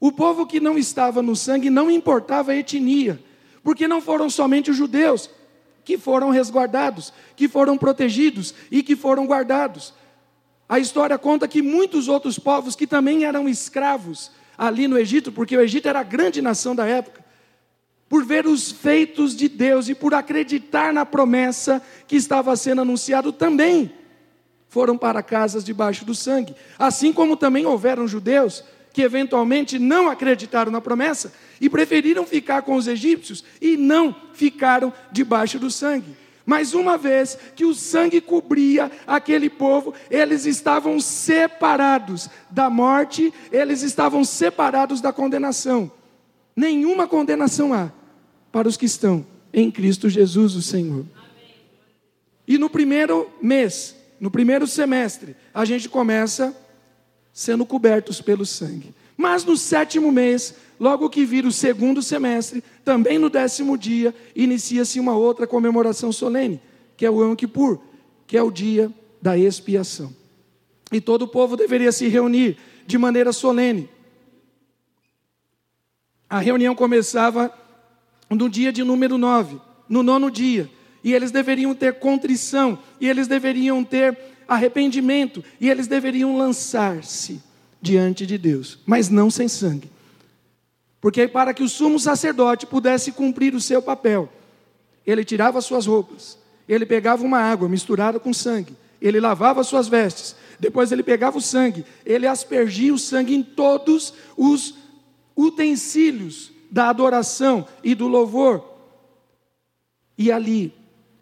O 0.00 0.10
povo 0.10 0.46
que 0.46 0.58
não 0.58 0.78
estava 0.78 1.20
no 1.20 1.36
sangue 1.36 1.68
não 1.68 1.90
importava 1.90 2.52
a 2.52 2.56
etnia, 2.56 3.22
porque 3.62 3.86
não 3.86 4.00
foram 4.00 4.30
somente 4.30 4.70
os 4.70 4.76
judeus, 4.78 5.28
que 5.84 5.98
foram 5.98 6.30
resguardados, 6.30 7.12
que 7.36 7.46
foram 7.46 7.76
protegidos 7.76 8.54
e 8.70 8.82
que 8.82 8.96
foram 8.96 9.26
guardados. 9.26 9.92
A 10.66 10.78
história 10.78 11.18
conta 11.18 11.46
que 11.46 11.60
muitos 11.60 12.08
outros 12.08 12.38
povos 12.38 12.74
que 12.74 12.86
também 12.86 13.24
eram 13.24 13.46
escravos 13.46 14.30
ali 14.56 14.88
no 14.88 14.96
Egito, 14.96 15.30
porque 15.30 15.54
o 15.54 15.60
Egito 15.60 15.88
era 15.88 16.00
a 16.00 16.04
grande 16.04 16.40
nação 16.40 16.74
da 16.74 16.86
época, 16.86 17.22
por 18.08 18.24
ver 18.24 18.46
os 18.46 18.72
feitos 18.72 19.36
de 19.36 19.46
Deus 19.46 19.90
e 19.90 19.94
por 19.94 20.14
acreditar 20.14 20.90
na 20.90 21.04
promessa 21.04 21.82
que 22.06 22.16
estava 22.16 22.56
sendo 22.56 22.80
anunciado 22.80 23.30
também 23.30 23.92
foram 24.68 24.96
para 24.96 25.22
casas 25.22 25.64
debaixo 25.64 26.04
do 26.04 26.14
sangue. 26.14 26.54
Assim 26.78 27.12
como 27.12 27.36
também 27.36 27.66
houveram 27.66 28.06
judeus 28.06 28.62
que 28.92 29.02
eventualmente 29.02 29.78
não 29.78 30.08
acreditaram 30.08 30.72
na 30.72 30.80
promessa 30.80 31.32
e 31.60 31.68
preferiram 31.70 32.26
ficar 32.26 32.62
com 32.62 32.74
os 32.74 32.86
egípcios 32.86 33.44
e 33.60 33.76
não 33.76 34.14
ficaram 34.32 34.92
debaixo 35.12 35.58
do 35.58 35.70
sangue. 35.70 36.16
Mas 36.44 36.72
uma 36.72 36.96
vez 36.96 37.38
que 37.54 37.64
o 37.64 37.74
sangue 37.74 38.22
cobria 38.22 38.90
aquele 39.06 39.50
povo, 39.50 39.92
eles 40.10 40.46
estavam 40.46 40.98
separados 40.98 42.30
da 42.48 42.70
morte, 42.70 43.32
eles 43.52 43.82
estavam 43.82 44.24
separados 44.24 45.00
da 45.00 45.12
condenação. 45.12 45.92
Nenhuma 46.56 47.06
condenação 47.06 47.74
há 47.74 47.92
para 48.50 48.66
os 48.66 48.78
que 48.78 48.86
estão 48.86 49.26
em 49.52 49.70
Cristo 49.70 50.08
Jesus, 50.08 50.54
o 50.54 50.62
Senhor. 50.62 51.04
E 52.46 52.56
no 52.56 52.70
primeiro 52.70 53.30
mês, 53.42 53.94
no 54.20 54.30
primeiro 54.30 54.66
semestre, 54.66 55.36
a 55.54 55.64
gente 55.64 55.88
começa 55.88 56.56
sendo 57.32 57.64
cobertos 57.64 58.20
pelo 58.20 58.44
sangue. 58.44 58.94
Mas 59.16 59.44
no 59.44 59.56
sétimo 59.56 60.10
mês, 60.10 60.54
logo 60.78 61.10
que 61.10 61.24
vira 61.24 61.46
o 61.46 61.52
segundo 61.52 62.02
semestre, 62.02 62.62
também 62.84 63.18
no 63.18 63.30
décimo 63.30 63.76
dia, 63.76 64.14
inicia-se 64.34 64.98
uma 65.00 65.16
outra 65.16 65.46
comemoração 65.46 66.12
solene, 66.12 66.60
que 66.96 67.04
é 67.04 67.10
o 67.10 67.22
Yom 67.22 67.34
Kippur, 67.34 67.80
que 68.26 68.36
é 68.36 68.42
o 68.42 68.50
dia 68.50 68.92
da 69.20 69.36
expiação. 69.36 70.14
E 70.92 71.00
todo 71.00 71.22
o 71.22 71.28
povo 71.28 71.56
deveria 71.56 71.92
se 71.92 72.08
reunir 72.08 72.56
de 72.86 72.96
maneira 72.96 73.32
solene. 73.32 73.88
A 76.28 76.38
reunião 76.38 76.74
começava 76.74 77.52
no 78.30 78.48
dia 78.48 78.72
de 78.72 78.84
número 78.84 79.16
9, 79.16 79.60
no 79.88 80.02
nono 80.02 80.30
dia, 80.30 80.70
e 81.02 81.14
eles 81.14 81.30
deveriam 81.30 81.74
ter 81.74 81.98
contrição, 81.98 82.78
e 83.00 83.08
eles 83.08 83.28
deveriam 83.28 83.84
ter 83.84 84.18
arrependimento, 84.46 85.44
e 85.60 85.68
eles 85.68 85.86
deveriam 85.86 86.36
lançar-se 86.36 87.40
diante 87.80 88.26
de 88.26 88.36
Deus, 88.36 88.78
mas 88.86 89.08
não 89.08 89.30
sem 89.30 89.48
sangue. 89.48 89.90
Porque 91.00 91.28
para 91.28 91.54
que 91.54 91.62
o 91.62 91.68
sumo 91.68 91.98
sacerdote 91.98 92.66
pudesse 92.66 93.12
cumprir 93.12 93.54
o 93.54 93.60
seu 93.60 93.80
papel, 93.80 94.28
ele 95.06 95.24
tirava 95.24 95.60
suas 95.60 95.86
roupas, 95.86 96.36
ele 96.68 96.84
pegava 96.84 97.24
uma 97.24 97.38
água 97.38 97.68
misturada 97.68 98.18
com 98.18 98.32
sangue, 98.32 98.76
ele 99.00 99.20
lavava 99.20 99.62
suas 99.62 99.86
vestes, 99.86 100.34
depois 100.58 100.90
ele 100.90 101.04
pegava 101.04 101.38
o 101.38 101.42
sangue, 101.42 101.84
ele 102.04 102.26
aspergia 102.26 102.92
o 102.92 102.98
sangue 102.98 103.34
em 103.34 103.42
todos 103.42 104.12
os 104.36 104.74
utensílios 105.36 106.50
da 106.70 106.88
adoração 106.88 107.66
e 107.82 107.94
do 107.94 108.08
louvor. 108.08 108.64
E 110.16 110.32
ali 110.32 110.74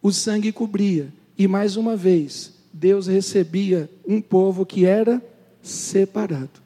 o 0.06 0.12
sangue 0.12 0.52
cobria, 0.52 1.12
e 1.36 1.48
mais 1.48 1.76
uma 1.76 1.96
vez 1.96 2.52
Deus 2.72 3.08
recebia 3.08 3.90
um 4.06 4.20
povo 4.20 4.64
que 4.64 4.86
era 4.86 5.20
separado. 5.60 6.62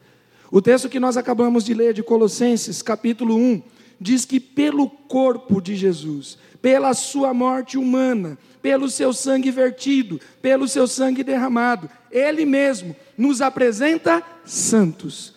O 0.51 0.61
texto 0.61 0.91
que 0.91 1.01
nós 1.01 1.17
acabamos 1.17 1.65
de 1.65 1.73
ler 1.73 1.95
de 1.95 2.03
Colossenses, 2.03 2.83
capítulo 2.83 3.35
1, 3.35 3.63
diz 3.99 4.27
que 4.27 4.39
pelo 4.39 4.91
corpo 4.91 5.59
de 5.59 5.75
Jesus, 5.75 6.37
pela 6.61 6.93
sua 6.93 7.33
morte 7.33 7.79
humana, 7.79 8.37
pelo 8.61 8.91
seu 8.91 9.11
sangue 9.11 9.51
vertido, 9.51 10.21
pelo 10.43 10.69
seu 10.69 10.87
sangue 10.87 11.25
derramado, 11.25 11.89
ele 12.13 12.45
mesmo 12.45 12.95
nos 13.17 13.41
apresenta 13.41 14.23
santos. 14.45 15.33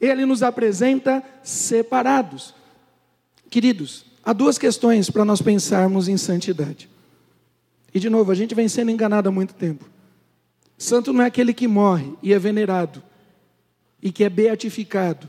Ele 0.00 0.26
nos 0.26 0.42
apresenta 0.42 1.22
separados. 1.44 2.52
Queridos, 3.48 4.06
há 4.24 4.32
duas 4.32 4.58
questões 4.58 5.08
para 5.08 5.24
nós 5.24 5.40
pensarmos 5.40 6.08
em 6.08 6.16
santidade. 6.16 6.92
E 7.94 8.00
de 8.00 8.10
novo, 8.10 8.32
a 8.32 8.34
gente 8.34 8.54
vem 8.54 8.68
sendo 8.68 8.90
enganado 8.90 9.28
há 9.28 9.32
muito 9.32 9.54
tempo. 9.54 9.88
Santo 10.76 11.12
não 11.12 11.22
é 11.22 11.26
aquele 11.26 11.54
que 11.54 11.68
morre 11.68 12.12
e 12.20 12.32
é 12.32 12.38
venerado, 12.38 13.00
e 14.02 14.10
que 14.10 14.24
é 14.24 14.28
beatificado, 14.28 15.28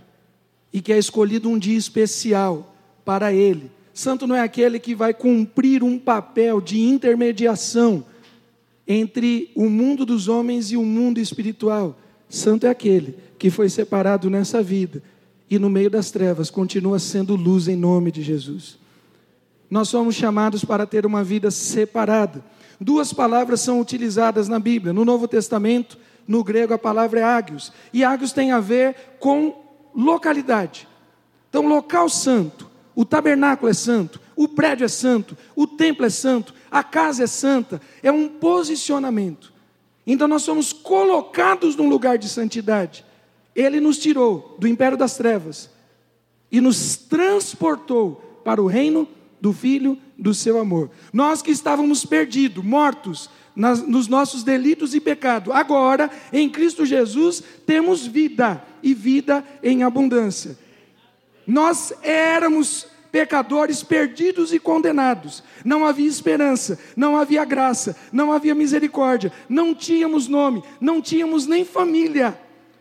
e 0.74 0.82
que 0.82 0.92
é 0.92 0.98
escolhido 0.98 1.48
um 1.48 1.60
dia 1.60 1.78
especial 1.78 2.76
para 3.06 3.32
ele. 3.32 3.72
Santo 3.94 4.26
não 4.26 4.36
é 4.36 4.42
aquele 4.42 4.80
que 4.80 4.96
vai 4.96 5.14
cumprir 5.14 5.84
um 5.84 6.00
papel 6.00 6.60
de 6.60 6.82
intermediação 6.82 8.04
entre 8.88 9.52
o 9.56 9.70
mundo 9.70 10.06
dos 10.06 10.28
homens 10.28 10.72
e 10.72 10.78
o 10.78 10.84
mundo 10.84 11.20
espiritual. 11.20 11.98
Santo 12.28 12.66
é 12.66 12.70
aquele 12.70 13.16
que 13.38 13.50
foi 13.50 13.70
separado 13.70 14.30
nessa 14.30 14.62
vida 14.62 15.02
e 15.50 15.60
no 15.60 15.70
meio 15.70 15.90
das 15.90 16.12
trevas 16.12 16.50
continua 16.50 17.00
sendo 17.00 17.36
luz 17.36 17.68
em 17.68 17.76
nome 17.76 18.12
de 18.12 18.22
Jesus. 18.22 18.78
Nós 19.76 19.90
somos 19.90 20.16
chamados 20.16 20.64
para 20.64 20.86
ter 20.86 21.06
uma 21.06 21.22
vida 21.22 21.52
separada. 21.52 22.42
Duas 22.80 23.12
palavras 23.12 23.60
são 23.60 23.82
utilizadas 23.82 24.48
na 24.48 24.58
Bíblia. 24.58 24.94
No 24.94 25.04
Novo 25.04 25.28
Testamento, 25.28 25.98
no 26.26 26.46
grego, 26.46 26.74
a 26.74 26.78
palavra 26.78 27.20
é 27.20 27.24
ágios. 27.24 27.74
E 27.92 28.02
ágios 28.02 28.32
tem 28.32 28.54
a 28.54 28.62
ver 28.62 29.18
com 29.20 29.54
localidade. 29.94 30.88
Então, 31.50 31.68
local 31.68 32.08
santo, 32.08 32.72
o 32.96 33.04
tabernáculo 33.04 33.70
é 33.70 33.74
santo, 33.74 34.18
o 34.34 34.48
prédio 34.48 34.86
é 34.86 34.88
santo, 34.88 35.38
o 35.54 35.68
templo 35.68 36.06
é 36.06 36.10
santo, 36.10 36.54
a 36.72 36.82
casa 36.82 37.26
é 37.26 37.28
santa. 37.28 37.82
É 38.02 38.10
um 38.10 38.30
posicionamento. 38.30 39.52
Então, 40.08 40.26
nós 40.26 40.44
somos 40.44 40.72
colocados 40.72 41.76
num 41.76 41.90
lugar 41.90 42.18
de 42.18 42.30
santidade. 42.30 43.04
Ele 43.54 43.82
nos 43.82 43.98
tirou 43.98 44.56
do 44.58 44.70
império 44.70 44.98
das 44.98 45.18
trevas 45.18 45.70
e 46.50 46.62
nos 46.62 46.96
transportou 46.96 48.42
para 48.42 48.64
o 48.64 48.68
reino 48.68 49.06
do 49.40 49.54
Filho 49.54 49.98
do 50.18 50.34
seu 50.34 50.60
amor. 50.60 50.90
Nós 51.12 51.42
que 51.42 51.52
estávamos 51.52 52.06
perdidos, 52.06 52.64
mortos 52.64 53.30
nas, 53.56 53.82
nos 53.82 54.08
nossos 54.08 54.44
delitos 54.44 54.94
e 54.94 55.00
pecados, 55.00 55.54
agora, 55.54 56.10
em 56.32 56.50
Cristo 56.50 56.86
Jesus, 56.86 57.44
temos 57.66 58.06
vida 58.06 58.64
e 58.82 58.94
vida 58.94 59.44
em 59.64 59.84
abundância. 59.84 60.58
Nós 61.48 61.94
éramos 62.02 62.88
pecadores 63.12 63.82
perdidos 63.82 64.52
e 64.52 64.60
condenados. 64.60 65.42
Não 65.64 65.86
havia 65.86 66.08
esperança, 66.08 66.78
não 66.98 67.16
havia 67.16 67.46
graça, 67.46 67.96
não 68.12 68.34
havia 68.34 68.54
misericórdia, 68.54 69.32
não 69.48 69.74
tínhamos 69.74 70.28
nome, 70.28 70.62
não 70.82 71.02
tínhamos 71.02 71.48
nem 71.48 71.64
família. 71.64 72.38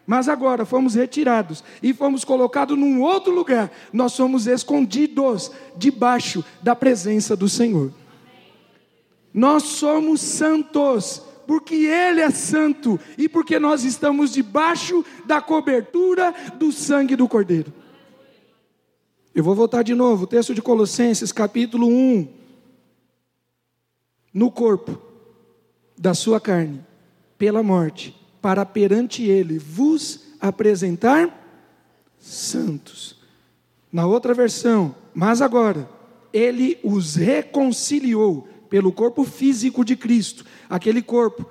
Mas 0.07 0.29
agora 0.29 0.67
fomos 0.67 0.95
retirados 0.95 1.65
e 1.83 1.95
fomos 1.95 2.25
colocados 2.25 2.77
num 2.77 3.01
outro 3.01 3.33
lugar. 3.33 3.71
Nós 3.93 4.13
somos 4.13 4.47
escondidos 4.47 5.51
debaixo 5.77 6.45
da 6.63 6.77
presença 6.77 7.35
do 7.35 7.49
Senhor. 7.49 7.93
Nós 9.33 9.63
somos 9.63 10.21
santos, 10.21 11.23
porque 11.47 11.75
Ele 11.75 12.21
é 12.21 12.31
santo 12.31 13.01
e 13.17 13.29
porque 13.29 13.59
nós 13.59 13.83
estamos 13.83 14.33
debaixo 14.33 15.05
da 15.25 15.41
cobertura 15.41 16.35
do 16.57 16.71
sangue 16.71 17.17
do 17.17 17.27
Cordeiro. 17.27 17.73
Eu 19.35 19.43
vou 19.43 19.55
voltar 19.55 19.83
de 19.83 19.95
novo, 19.95 20.25
o 20.25 20.27
texto 20.29 20.55
de 20.55 20.63
Colossenses, 20.63 21.33
capítulo 21.33 21.89
1. 21.89 22.29
No 24.33 24.51
corpo 24.51 25.01
da 25.99 26.15
sua 26.15 26.41
carne, 26.41 26.85
pela 27.37 27.63
morte, 27.63 28.15
para 28.45 28.67
perante 28.67 29.23
Ele 29.23 29.59
vos 29.59 30.21
apresentar 30.39 31.35
santos. 32.19 33.17
Na 33.91 34.05
outra 34.05 34.35
versão, 34.35 34.95
mas 35.15 35.41
agora, 35.41 35.89
Ele 36.31 36.79
os 36.85 37.15
reconciliou 37.15 38.47
pelo 38.69 38.93
corpo 38.93 39.25
físico 39.25 39.83
de 39.83 39.97
Cristo, 39.97 40.45
aquele 40.69 41.01
corpo 41.01 41.47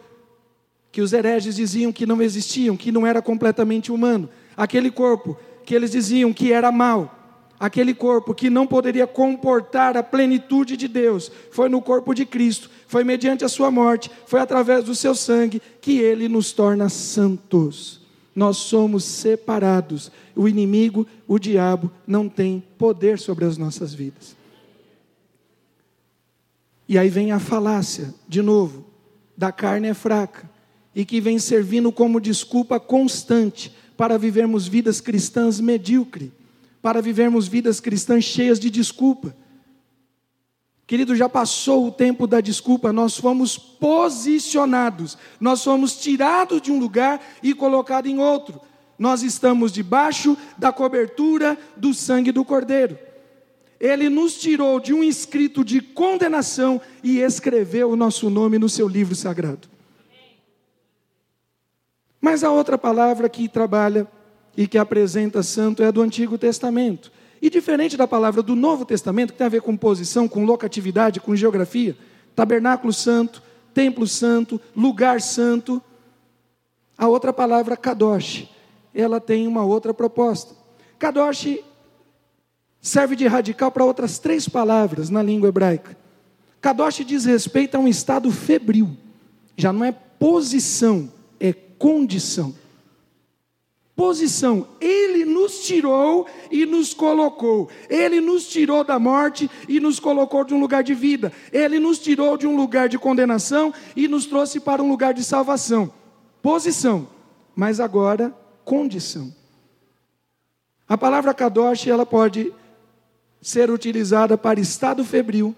que 0.91 1.01
os 1.01 1.13
hereges 1.13 1.55
diziam 1.55 1.91
que 1.91 2.05
não 2.05 2.21
existiam, 2.21 2.77
que 2.77 2.91
não 2.91 3.07
era 3.07 3.23
completamente 3.23 3.91
humano, 3.91 4.29
aquele 4.55 4.91
corpo 4.91 5.35
que 5.65 5.73
eles 5.73 5.89
diziam 5.89 6.31
que 6.31 6.53
era 6.53 6.71
mau, 6.71 7.22
aquele 7.63 7.93
corpo 7.93 8.35
que 8.35 8.49
não 8.49 8.67
poderia 8.67 9.07
comportar 9.07 9.95
a 9.95 10.03
plenitude 10.03 10.75
de 10.75 10.85
Deus, 10.85 11.31
foi 11.49 11.69
no 11.69 11.81
corpo 11.81 12.13
de 12.13 12.25
Cristo, 12.25 12.69
foi 12.87 13.05
mediante 13.05 13.45
a 13.45 13.47
sua 13.47 13.71
morte, 13.71 14.11
foi 14.27 14.41
através 14.41 14.83
do 14.83 14.93
seu 14.93 15.15
sangue 15.15 15.61
que 15.79 15.97
ele 15.97 16.27
nos 16.27 16.51
torna 16.51 16.89
santos. 16.89 18.01
Nós 18.35 18.57
somos 18.57 19.05
separados. 19.05 20.11
O 20.35 20.45
inimigo, 20.45 21.07
o 21.25 21.39
diabo, 21.39 21.89
não 22.05 22.27
tem 22.27 22.61
poder 22.77 23.17
sobre 23.17 23.45
as 23.45 23.57
nossas 23.57 23.93
vidas. 23.93 24.35
E 26.85 26.97
aí 26.97 27.07
vem 27.07 27.31
a 27.31 27.39
falácia, 27.39 28.13
de 28.27 28.41
novo, 28.41 28.83
da 29.37 29.53
carne 29.53 29.87
é 29.87 29.93
fraca, 29.93 30.49
e 30.93 31.05
que 31.05 31.21
vem 31.21 31.39
servindo 31.39 31.93
como 31.93 32.19
desculpa 32.19 32.77
constante 32.77 33.73
para 33.95 34.17
vivermos 34.17 34.67
vidas 34.67 34.99
cristãs 34.99 35.61
medíocres, 35.61 36.42
para 36.83 37.01
vivermos 37.01 37.47
vidas 37.47 37.79
cristãs 37.79 38.25
cheias 38.25 38.59
de 38.59 38.69
desculpa. 38.69 39.33
Querido, 40.85 41.15
já 41.15 41.29
passou 41.29 41.87
o 41.87 41.91
tempo 41.91 42.27
da 42.27 42.41
desculpa, 42.41 42.91
nós 42.91 43.15
fomos 43.15 43.57
posicionados, 43.57 45.17
nós 45.39 45.63
fomos 45.63 45.95
tirados 45.95 46.61
de 46.61 46.73
um 46.73 46.77
lugar 46.77 47.25
e 47.41 47.53
colocados 47.53 48.11
em 48.11 48.19
outro. 48.19 48.59
Nós 48.99 49.23
estamos 49.23 49.71
debaixo 49.71 50.37
da 50.57 50.73
cobertura 50.73 51.57
do 51.77 51.93
sangue 51.93 52.33
do 52.33 52.43
Cordeiro. 52.43 52.99
Ele 53.79 54.09
nos 54.09 54.35
tirou 54.35 54.77
de 54.77 54.93
um 54.93 55.01
escrito 55.01 55.63
de 55.63 55.79
condenação 55.79 56.81
e 57.01 57.19
escreveu 57.19 57.91
o 57.91 57.95
nosso 57.95 58.29
nome 58.29 58.59
no 58.59 58.67
seu 58.67 58.89
livro 58.89 59.15
sagrado. 59.15 59.69
Mas 62.19 62.43
a 62.43 62.51
outra 62.51 62.77
palavra 62.77 63.29
que 63.29 63.47
trabalha 63.47 64.05
e 64.55 64.67
que 64.67 64.77
apresenta 64.77 65.41
santo 65.41 65.81
é 65.81 65.87
a 65.87 65.91
do 65.91 66.01
Antigo 66.01 66.37
Testamento. 66.37 67.11
E 67.41 67.49
diferente 67.49 67.97
da 67.97 68.07
palavra 68.07 68.41
do 68.41 68.55
Novo 68.55 68.85
Testamento, 68.85 69.33
que 69.33 69.37
tem 69.37 69.47
a 69.47 69.49
ver 69.49 69.61
com 69.61 69.75
posição, 69.75 70.27
com 70.27 70.45
locatividade, 70.45 71.19
com 71.19 71.35
geografia, 71.35 71.97
tabernáculo 72.35 72.93
santo, 72.93 73.41
templo 73.73 74.07
santo, 74.07 74.61
lugar 74.75 75.19
santo, 75.19 75.81
a 76.97 77.07
outra 77.07 77.33
palavra, 77.33 77.75
kadosh, 77.75 78.47
ela 78.93 79.19
tem 79.19 79.47
uma 79.47 79.65
outra 79.65 79.93
proposta. 79.93 80.55
Kadosh 80.99 81.57
serve 82.79 83.15
de 83.15 83.27
radical 83.27 83.71
para 83.71 83.83
outras 83.83 84.19
três 84.19 84.47
palavras 84.47 85.09
na 85.09 85.21
língua 85.21 85.49
hebraica. 85.49 85.97
Kadosh 86.61 87.03
diz 87.05 87.25
respeito 87.25 87.75
a 87.75 87.79
um 87.79 87.87
estado 87.87 88.31
febril, 88.31 88.95
já 89.57 89.73
não 89.73 89.83
é 89.83 89.91
posição, 89.91 91.11
é 91.39 91.51
condição. 91.51 92.55
Posição, 93.95 94.67
Ele 94.81 95.23
nos 95.23 95.59
tirou 95.59 96.27
e 96.49 96.65
nos 96.65 96.95
colocou, 96.95 97.69
Ele 97.87 98.19
nos 98.19 98.47
tirou 98.47 98.83
da 98.83 98.97
morte 98.97 99.49
e 99.69 99.79
nos 99.79 99.99
colocou 99.99 100.43
de 100.43 100.53
um 100.53 100.59
lugar 100.59 100.83
de 100.83 100.95
vida, 100.95 101.31
Ele 101.51 101.79
nos 101.79 101.99
tirou 101.99 102.35
de 102.35 102.47
um 102.47 102.55
lugar 102.55 102.89
de 102.89 102.97
condenação 102.97 103.71
e 103.95 104.07
nos 104.07 104.25
trouxe 104.25 104.59
para 104.59 104.81
um 104.81 104.89
lugar 104.89 105.13
de 105.13 105.23
salvação. 105.23 105.93
Posição, 106.41 107.07
mas 107.55 107.79
agora 107.79 108.35
condição. 108.65 109.33
A 110.89 110.97
palavra 110.97 111.33
kadosh, 111.33 111.87
ela 111.87 112.05
pode 112.05 112.51
ser 113.41 113.69
utilizada 113.69 114.37
para 114.37 114.59
estado 114.59 115.05
febril, 115.05 115.55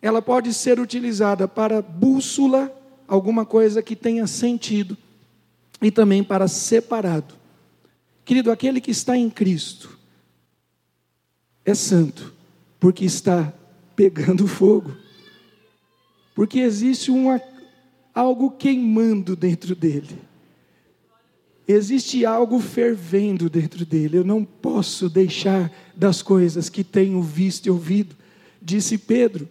ela 0.00 0.22
pode 0.22 0.54
ser 0.54 0.80
utilizada 0.80 1.46
para 1.46 1.82
bússola, 1.82 2.74
alguma 3.06 3.44
coisa 3.44 3.82
que 3.82 3.94
tenha 3.94 4.26
sentido, 4.26 4.96
e 5.80 5.90
também 5.90 6.22
para 6.22 6.48
separado. 6.48 7.34
Querido, 8.24 8.50
aquele 8.50 8.80
que 8.80 8.90
está 8.90 9.16
em 9.16 9.28
Cristo 9.28 9.98
é 11.64 11.74
santo, 11.74 12.32
porque 12.80 13.04
está 13.04 13.52
pegando 13.94 14.46
fogo, 14.46 14.96
porque 16.34 16.60
existe 16.60 17.10
uma, 17.10 17.40
algo 18.14 18.50
queimando 18.50 19.36
dentro 19.36 19.74
dele. 19.74 20.18
Existe 21.66 22.26
algo 22.26 22.60
fervendo 22.60 23.48
dentro 23.48 23.86
dele. 23.86 24.18
Eu 24.18 24.24
não 24.24 24.44
posso 24.44 25.08
deixar 25.08 25.72
das 25.96 26.20
coisas 26.20 26.68
que 26.68 26.84
tenho 26.84 27.22
visto 27.22 27.66
e 27.66 27.70
ouvido. 27.70 28.14
Disse 28.60 28.98
Pedro. 28.98 29.48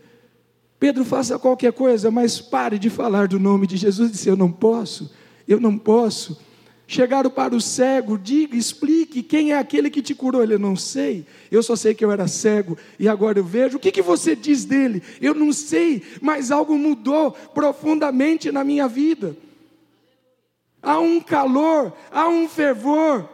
Pedro, 0.80 1.04
faça 1.04 1.40
qualquer 1.40 1.74
coisa, 1.74 2.12
mas 2.12 2.40
pare 2.40 2.78
de 2.78 2.90
falar 2.90 3.28
do 3.28 3.40
nome 3.40 3.66
de 3.66 3.78
Jesus. 3.78 4.12
Disse: 4.12 4.30
Eu 4.30 4.36
não 4.36 4.52
posso, 4.52 5.12
eu 5.48 5.60
não 5.60 5.78
posso. 5.78 6.40
Chegaram 6.86 7.30
para 7.30 7.56
o 7.56 7.62
cego, 7.62 8.18
diga, 8.18 8.56
explique 8.56 9.24
quem 9.24 9.52
é 9.52 9.58
aquele 9.58 9.90
que 9.90 10.02
te 10.02 10.14
curou. 10.14 10.44
Ele, 10.44 10.58
não 10.58 10.76
sei, 10.76 11.26
eu 11.50 11.64
só 11.64 11.76
sei 11.76 11.94
que 11.94 12.04
eu 12.04 12.12
era 12.12 12.28
cego 12.28 12.78
e 13.00 13.08
agora 13.08 13.40
eu 13.40 13.44
vejo. 13.44 13.78
O 13.78 13.80
que, 13.80 13.92
que 13.92 14.02
você 14.02 14.36
diz 14.36 14.66
dele? 14.66 15.02
Eu 15.22 15.34
não 15.34 15.52
sei, 15.54 16.04
mas 16.22 16.52
algo 16.52 16.78
mudou 16.78 17.32
profundamente 17.32 18.52
na 18.52 18.64
minha 18.64 18.88
vida 18.88 19.36
há 20.84 21.00
um 21.00 21.22
calor, 21.22 21.94
há 22.12 22.28
um 22.28 22.48
fervor, 22.48 23.28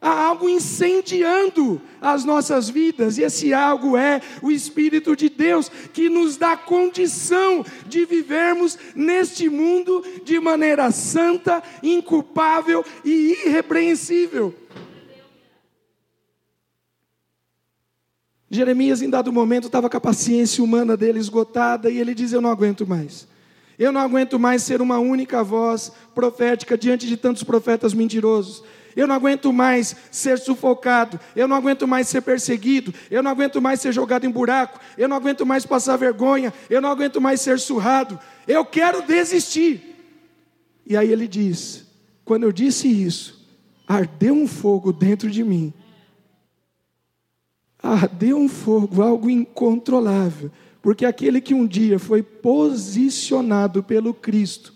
há 0.00 0.26
algo 0.26 0.48
incendiando 0.48 1.80
as 2.00 2.24
nossas 2.24 2.68
vidas, 2.68 3.18
e 3.18 3.22
esse 3.22 3.52
algo 3.52 3.96
é 3.96 4.20
o 4.42 4.50
Espírito 4.50 5.16
de 5.16 5.28
Deus 5.28 5.68
que 5.92 6.08
nos 6.08 6.36
dá 6.36 6.56
condição 6.56 7.64
de 7.86 8.04
vivermos 8.04 8.78
neste 8.94 9.48
mundo 9.48 10.04
de 10.24 10.38
maneira 10.38 10.90
santa, 10.90 11.62
inculpável 11.82 12.84
e 13.04 13.36
irrepreensível. 13.46 14.54
Jeremias, 18.48 19.02
em 19.02 19.10
dado 19.10 19.32
momento, 19.32 19.66
estava 19.66 19.90
com 19.90 19.96
a 19.96 20.00
paciência 20.00 20.62
humana 20.62 20.96
dele 20.96 21.18
esgotada 21.18 21.90
e 21.90 21.98
ele 21.98 22.14
diz: 22.14 22.32
Eu 22.32 22.40
não 22.40 22.50
aguento 22.50 22.86
mais. 22.86 23.26
Eu 23.78 23.92
não 23.92 24.00
aguento 24.00 24.38
mais 24.38 24.62
ser 24.62 24.80
uma 24.80 24.98
única 24.98 25.44
voz 25.44 25.92
profética 26.14 26.78
diante 26.78 27.06
de 27.06 27.16
tantos 27.16 27.42
profetas 27.42 27.92
mentirosos. 27.92 28.62
Eu 28.96 29.06
não 29.06 29.14
aguento 29.14 29.52
mais 29.52 29.94
ser 30.10 30.38
sufocado. 30.38 31.20
Eu 31.36 31.46
não 31.46 31.54
aguento 31.54 31.86
mais 31.86 32.08
ser 32.08 32.22
perseguido. 32.22 32.94
Eu 33.10 33.22
não 33.22 33.30
aguento 33.30 33.60
mais 33.60 33.80
ser 33.80 33.92
jogado 33.92 34.24
em 34.24 34.30
buraco. 34.30 34.80
Eu 34.96 35.06
não 35.06 35.16
aguento 35.16 35.44
mais 35.44 35.66
passar 35.66 35.98
vergonha. 35.98 36.52
Eu 36.70 36.80
não 36.80 36.90
aguento 36.90 37.20
mais 37.20 37.42
ser 37.42 37.58
surrado. 37.58 38.18
Eu 38.48 38.64
quero 38.64 39.02
desistir. 39.02 39.94
E 40.86 40.96
aí 40.96 41.12
ele 41.12 41.28
diz: 41.28 41.84
quando 42.24 42.44
eu 42.44 42.52
disse 42.52 42.88
isso, 42.88 43.46
ardeu 43.86 44.32
um 44.32 44.48
fogo 44.48 44.90
dentro 44.94 45.30
de 45.30 45.44
mim. 45.44 45.74
Ardeu 47.82 48.38
um 48.38 48.48
fogo, 48.48 49.02
algo 49.02 49.28
incontrolável 49.28 50.50
porque 50.86 51.04
aquele 51.04 51.40
que 51.40 51.52
um 51.52 51.66
dia 51.66 51.98
foi 51.98 52.22
posicionado 52.22 53.82
pelo 53.82 54.14
Cristo, 54.14 54.72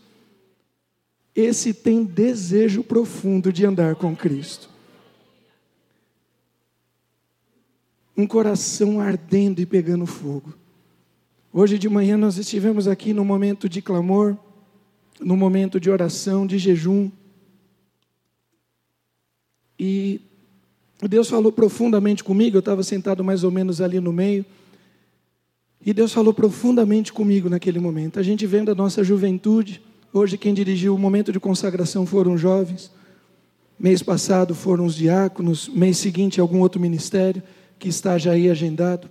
esse 1.36 1.72
tem 1.72 2.02
desejo 2.02 2.82
profundo 2.82 3.52
de 3.52 3.64
andar 3.64 3.94
com 3.94 4.16
Cristo. 4.16 4.68
Um 8.16 8.26
coração 8.26 8.98
ardendo 8.98 9.60
e 9.60 9.66
pegando 9.66 10.04
fogo. 10.04 10.52
Hoje 11.52 11.78
de 11.78 11.88
manhã 11.88 12.16
nós 12.16 12.38
estivemos 12.38 12.88
aqui 12.88 13.14
no 13.14 13.24
momento 13.24 13.68
de 13.68 13.80
clamor, 13.80 14.36
no 15.20 15.36
momento 15.36 15.78
de 15.78 15.88
oração, 15.90 16.44
de 16.44 16.58
jejum. 16.58 17.08
E 19.78 20.20
Deus 21.08 21.30
falou 21.30 21.52
profundamente 21.52 22.24
comigo, 22.24 22.56
eu 22.56 22.58
estava 22.58 22.82
sentado 22.82 23.22
mais 23.22 23.44
ou 23.44 23.52
menos 23.52 23.80
ali 23.80 24.00
no 24.00 24.12
meio. 24.12 24.44
E 25.84 25.94
Deus 25.94 26.12
falou 26.12 26.34
profundamente 26.34 27.10
comigo 27.10 27.48
naquele 27.48 27.78
momento. 27.78 28.20
A 28.20 28.22
gente 28.22 28.46
vendo 28.46 28.70
a 28.70 28.74
nossa 28.74 29.02
juventude, 29.02 29.80
hoje 30.12 30.36
quem 30.36 30.52
dirigiu 30.52 30.94
o 30.94 30.98
momento 30.98 31.32
de 31.32 31.40
consagração 31.40 32.04
foram 32.04 32.36
jovens. 32.36 32.90
Mês 33.78 34.02
passado 34.02 34.54
foram 34.54 34.84
os 34.84 34.94
diáconos, 34.94 35.68
mês 35.68 35.96
seguinte 35.96 36.38
algum 36.38 36.60
outro 36.60 36.78
ministério 36.78 37.42
que 37.78 37.88
está 37.88 38.18
já 38.18 38.32
aí 38.32 38.50
agendado. 38.50 39.08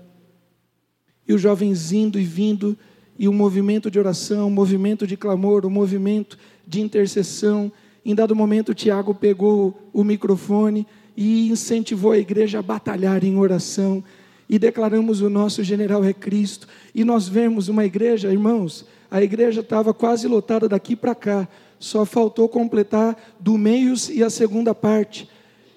E 1.27 1.33
os 1.33 1.41
jovens 1.41 1.91
indo 1.91 2.19
e 2.19 2.23
vindo, 2.23 2.77
e 3.17 3.27
um 3.27 3.33
movimento 3.33 3.89
de 3.89 3.97
oração, 3.97 4.47
um 4.47 4.51
movimento 4.51 5.07
de 5.07 5.17
clamor, 5.17 5.65
um 5.65 5.71
movimento 5.71 6.37
de 6.67 6.81
intercessão. 6.81 7.71
Em 8.05 8.13
dado 8.13 8.35
momento, 8.35 8.69
o 8.69 8.75
Tiago 8.75 9.13
pegou 9.15 9.89
o 9.91 10.03
microfone 10.03 10.85
e 11.17 11.49
incentivou 11.49 12.11
a 12.11 12.17
igreja 12.19 12.59
a 12.59 12.61
batalhar 12.61 13.23
em 13.23 13.37
oração. 13.37 14.03
E 14.49 14.57
declaramos 14.57 15.21
o 15.21 15.29
nosso 15.29 15.63
general 15.63 16.03
é 16.03 16.11
Cristo. 16.11 16.67
E 16.95 17.03
nós 17.03 17.27
vemos 17.27 17.67
uma 17.67 17.85
igreja, 17.85 18.31
irmãos, 18.31 18.85
a 19.11 19.21
igreja 19.21 19.61
estava 19.61 19.93
quase 19.93 20.27
lotada 20.27 20.67
daqui 20.67 20.95
para 20.95 21.13
cá. 21.13 21.47
Só 21.77 22.03
faltou 22.03 22.49
completar 22.49 23.15
do 23.39 23.57
meios 23.57 24.09
e 24.09 24.23
a 24.23 24.29
segunda 24.29 24.73
parte. 24.73 25.29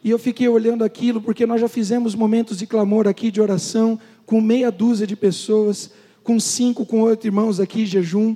E 0.03 0.11
eu 0.11 0.19
fiquei 0.19 0.49
olhando 0.49 0.83
aquilo, 0.83 1.21
porque 1.21 1.47
nós 1.47 1.61
já 1.61 1.69
fizemos 1.69 2.15
momentos 2.15 2.59
de 2.59 2.67
clamor 2.67 3.07
aqui, 3.07 3.31
de 3.31 3.41
oração, 3.41 4.01
com 4.27 4.41
meia 4.41 4.71
dúzia 4.73 5.07
de 5.07 5.15
pessoas, 5.15 5.93
com 6.25 6.41
cinco, 6.41 6.87
com 6.87 7.03
oito 7.03 7.27
irmãos 7.27 7.61
aqui, 7.61 7.85
jejum. 7.85 8.35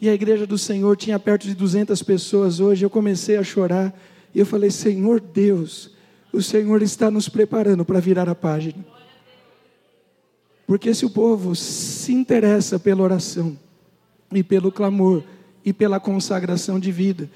E 0.00 0.08
a 0.08 0.14
igreja 0.14 0.46
do 0.46 0.56
Senhor 0.56 0.96
tinha 0.96 1.18
perto 1.18 1.46
de 1.46 1.54
200 1.54 2.00
pessoas 2.02 2.60
hoje. 2.60 2.84
Eu 2.84 2.90
comecei 2.90 3.36
a 3.36 3.42
chorar. 3.42 3.92
E 4.34 4.38
eu 4.38 4.46
falei: 4.46 4.70
Senhor 4.70 5.20
Deus, 5.20 5.90
o 6.32 6.40
Senhor 6.40 6.80
está 6.80 7.10
nos 7.10 7.28
preparando 7.28 7.84
para 7.84 8.00
virar 8.00 8.28
a 8.28 8.34
página. 8.34 8.91
Porque 10.72 10.94
se 10.94 11.04
o 11.04 11.10
povo 11.10 11.54
se 11.54 12.14
interessa 12.14 12.78
pela 12.78 13.02
oração, 13.02 13.58
e 14.32 14.42
pelo 14.42 14.72
clamor, 14.72 15.22
e 15.62 15.70
pela 15.70 16.00
consagração 16.00 16.80
de 16.80 16.90
vida, 16.90 17.30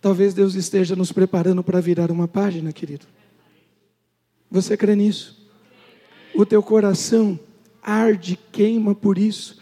talvez 0.00 0.32
Deus 0.32 0.54
esteja 0.54 0.94
nos 0.94 1.10
preparando 1.10 1.64
para 1.64 1.80
virar 1.80 2.12
uma 2.12 2.28
página, 2.28 2.72
querido. 2.72 3.06
Você 4.48 4.76
crê 4.76 4.94
nisso? 4.94 5.36
O 6.32 6.46
teu 6.46 6.62
coração 6.62 7.36
arde, 7.82 8.38
queima 8.52 8.94
por 8.94 9.18
isso. 9.18 9.60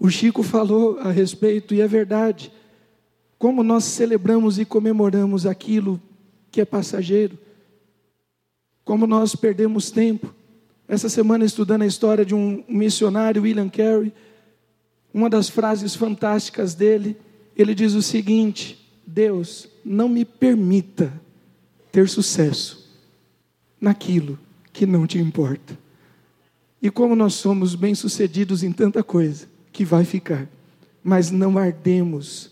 O 0.00 0.08
Chico 0.08 0.42
falou 0.42 0.98
a 0.98 1.10
respeito, 1.10 1.74
e 1.74 1.82
é 1.82 1.86
verdade. 1.86 2.50
Como 3.38 3.62
nós 3.62 3.84
celebramos 3.84 4.58
e 4.58 4.64
comemoramos 4.64 5.44
aquilo 5.44 6.00
que 6.50 6.62
é 6.62 6.64
passageiro. 6.64 7.38
Como 8.82 9.06
nós 9.06 9.36
perdemos 9.36 9.90
tempo. 9.90 10.34
Essa 10.92 11.08
semana, 11.08 11.42
estudando 11.42 11.80
a 11.80 11.86
história 11.86 12.22
de 12.22 12.34
um 12.34 12.62
missionário, 12.68 13.40
William 13.40 13.70
Carey, 13.70 14.12
uma 15.14 15.30
das 15.30 15.48
frases 15.48 15.94
fantásticas 15.94 16.74
dele, 16.74 17.16
ele 17.56 17.74
diz 17.74 17.94
o 17.94 18.02
seguinte: 18.02 18.78
Deus, 19.06 19.66
não 19.82 20.06
me 20.06 20.22
permita 20.22 21.10
ter 21.90 22.10
sucesso 22.10 22.94
naquilo 23.80 24.38
que 24.70 24.84
não 24.84 25.06
te 25.06 25.18
importa. 25.18 25.78
E 26.82 26.90
como 26.90 27.16
nós 27.16 27.32
somos 27.32 27.74
bem-sucedidos 27.74 28.62
em 28.62 28.70
tanta 28.70 29.02
coisa 29.02 29.46
que 29.72 29.86
vai 29.86 30.04
ficar, 30.04 30.46
mas 31.02 31.30
não 31.30 31.56
ardemos, 31.56 32.50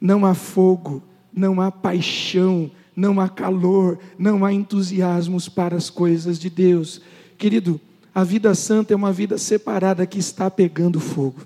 não 0.00 0.24
há 0.24 0.34
fogo, 0.34 1.02
não 1.32 1.60
há 1.60 1.68
paixão, 1.72 2.70
não 2.98 3.20
há 3.20 3.28
calor, 3.28 3.96
não 4.18 4.44
há 4.44 4.52
entusiasmos 4.52 5.48
para 5.48 5.76
as 5.76 5.88
coisas 5.88 6.36
de 6.36 6.50
Deus. 6.50 7.00
Querido, 7.38 7.80
a 8.12 8.24
vida 8.24 8.52
santa 8.56 8.92
é 8.92 8.96
uma 8.96 9.12
vida 9.12 9.38
separada 9.38 10.04
que 10.04 10.18
está 10.18 10.50
pegando 10.50 10.98
fogo. 10.98 11.42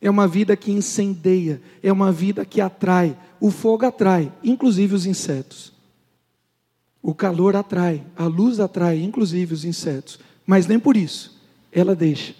É 0.00 0.10
uma 0.10 0.26
vida 0.26 0.56
que 0.56 0.72
incendeia, 0.72 1.62
é 1.80 1.92
uma 1.92 2.10
vida 2.10 2.44
que 2.44 2.60
atrai. 2.60 3.16
O 3.38 3.52
fogo 3.52 3.86
atrai, 3.86 4.32
inclusive 4.42 4.92
os 4.92 5.06
insetos. 5.06 5.72
O 7.00 7.14
calor 7.14 7.54
atrai, 7.54 8.04
a 8.16 8.24
luz 8.24 8.58
atrai, 8.58 9.00
inclusive 9.00 9.54
os 9.54 9.64
insetos. 9.64 10.18
Mas 10.44 10.66
nem 10.66 10.80
por 10.80 10.96
isso 10.96 11.40
ela 11.70 11.94
deixa 11.94 12.34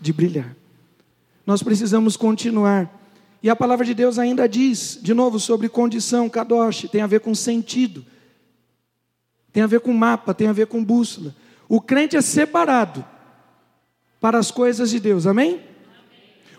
de 0.00 0.14
brilhar. 0.14 0.56
Nós 1.44 1.62
precisamos 1.62 2.16
continuar 2.16 2.90
e 3.42 3.50
a 3.50 3.56
palavra 3.56 3.84
de 3.84 3.94
Deus 3.94 4.18
ainda 4.18 4.48
diz, 4.48 4.98
de 5.00 5.12
novo, 5.12 5.38
sobre 5.38 5.68
condição, 5.68 6.28
kadosh, 6.28 6.88
tem 6.90 7.02
a 7.02 7.06
ver 7.06 7.20
com 7.20 7.34
sentido, 7.34 8.04
tem 9.52 9.62
a 9.62 9.66
ver 9.66 9.80
com 9.80 9.92
mapa, 9.92 10.34
tem 10.34 10.48
a 10.48 10.52
ver 10.52 10.66
com 10.66 10.82
bússola. 10.82 11.34
O 11.68 11.80
crente 11.80 12.16
é 12.16 12.20
separado 12.20 13.04
para 14.20 14.38
as 14.38 14.50
coisas 14.50 14.90
de 14.90 14.98
Deus, 14.98 15.26
amém? 15.26 15.60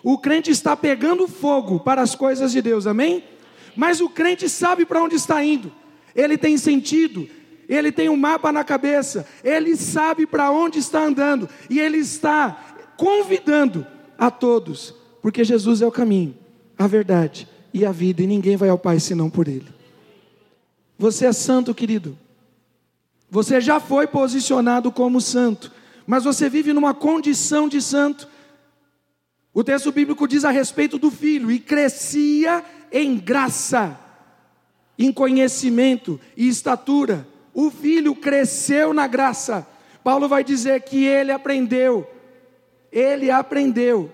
O 0.03 0.17
crente 0.17 0.51
está 0.51 0.75
pegando 0.75 1.27
fogo 1.27 1.79
para 1.79 2.01
as 2.01 2.15
coisas 2.15 2.51
de 2.51 2.61
Deus, 2.61 2.85
amém? 2.85 3.23
Mas 3.75 3.99
o 3.99 4.09
crente 4.09 4.47
sabe 4.47 4.85
para 4.85 5.01
onde 5.01 5.15
está 5.15 5.43
indo, 5.43 5.71
ele 6.15 6.37
tem 6.37 6.57
sentido, 6.57 7.27
ele 7.67 7.91
tem 7.91 8.07
um 8.07 8.15
mapa 8.15 8.51
na 8.51 8.63
cabeça, 8.63 9.27
ele 9.43 9.75
sabe 9.75 10.25
para 10.25 10.49
onde 10.51 10.79
está 10.79 11.03
andando, 11.03 11.49
e 11.69 11.79
ele 11.79 11.97
está 11.97 12.93
convidando 12.95 13.85
a 14.17 14.31
todos, 14.31 14.95
porque 15.21 15.43
Jesus 15.43 15.81
é 15.81 15.85
o 15.85 15.91
caminho 15.91 16.46
a 16.77 16.87
verdade 16.87 17.47
e 17.73 17.85
a 17.85 17.91
vida, 17.91 18.21
e 18.21 18.27
ninguém 18.27 18.55
vai 18.55 18.69
ao 18.69 18.77
Pai 18.77 18.99
senão 18.99 19.29
por 19.29 19.47
Ele. 19.47 19.67
Você 20.97 21.25
é 21.25 21.33
santo, 21.33 21.73
querido. 21.73 22.17
Você 23.29 23.59
já 23.59 23.79
foi 23.79 24.07
posicionado 24.07 24.91
como 24.91 25.19
santo, 25.19 25.71
mas 26.05 26.23
você 26.23 26.49
vive 26.49 26.71
numa 26.73 26.93
condição 26.93 27.67
de 27.67 27.81
santo. 27.81 28.27
O 29.53 29.63
texto 29.63 29.91
bíblico 29.91 30.27
diz 30.27 30.45
a 30.45 30.51
respeito 30.51 30.97
do 30.97 31.11
filho: 31.11 31.51
e 31.51 31.59
crescia 31.59 32.63
em 32.91 33.17
graça, 33.17 33.99
em 34.97 35.11
conhecimento 35.11 36.19
e 36.35 36.47
estatura. 36.47 37.27
O 37.53 37.69
filho 37.69 38.15
cresceu 38.15 38.93
na 38.93 39.07
graça. 39.07 39.67
Paulo 40.03 40.29
vai 40.29 40.43
dizer 40.43 40.81
que 40.83 41.05
ele 41.05 41.31
aprendeu, 41.31 42.09
ele 42.91 43.29
aprendeu 43.29 44.09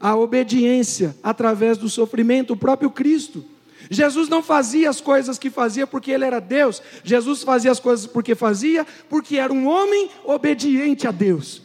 a 0.00 0.16
obediência 0.16 1.14
através 1.22 1.76
do 1.76 1.88
sofrimento, 1.88 2.54
o 2.54 2.56
próprio 2.56 2.90
Cristo. 2.90 3.44
Jesus 3.90 4.28
não 4.28 4.42
fazia 4.42 4.88
as 4.88 5.00
coisas 5.00 5.38
que 5.38 5.50
fazia 5.50 5.86
porque 5.86 6.10
ele 6.10 6.24
era 6.24 6.40
Deus, 6.40 6.82
Jesus 7.04 7.42
fazia 7.42 7.70
as 7.70 7.78
coisas 7.78 8.06
porque 8.06 8.34
fazia, 8.34 8.86
porque 9.08 9.36
era 9.36 9.52
um 9.52 9.68
homem 9.68 10.08
obediente 10.24 11.06
a 11.06 11.10
Deus. 11.10 11.62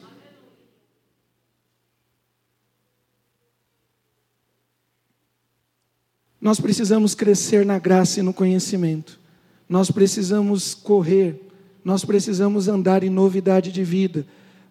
Nós 6.41 6.59
precisamos 6.59 7.15
crescer 7.15 7.65
na 7.65 7.79
graça 7.79 8.19
e 8.19 8.23
no 8.23 8.33
conhecimento, 8.33 9.19
nós 9.67 9.89
precisamos 9.89 10.75
correr, 10.75 11.41
nós 11.83 12.05
precisamos 12.05 12.67
andar 12.67 13.03
em 13.03 13.09
novidade 13.09 13.71
de 13.71 13.83
vida, 13.83 14.25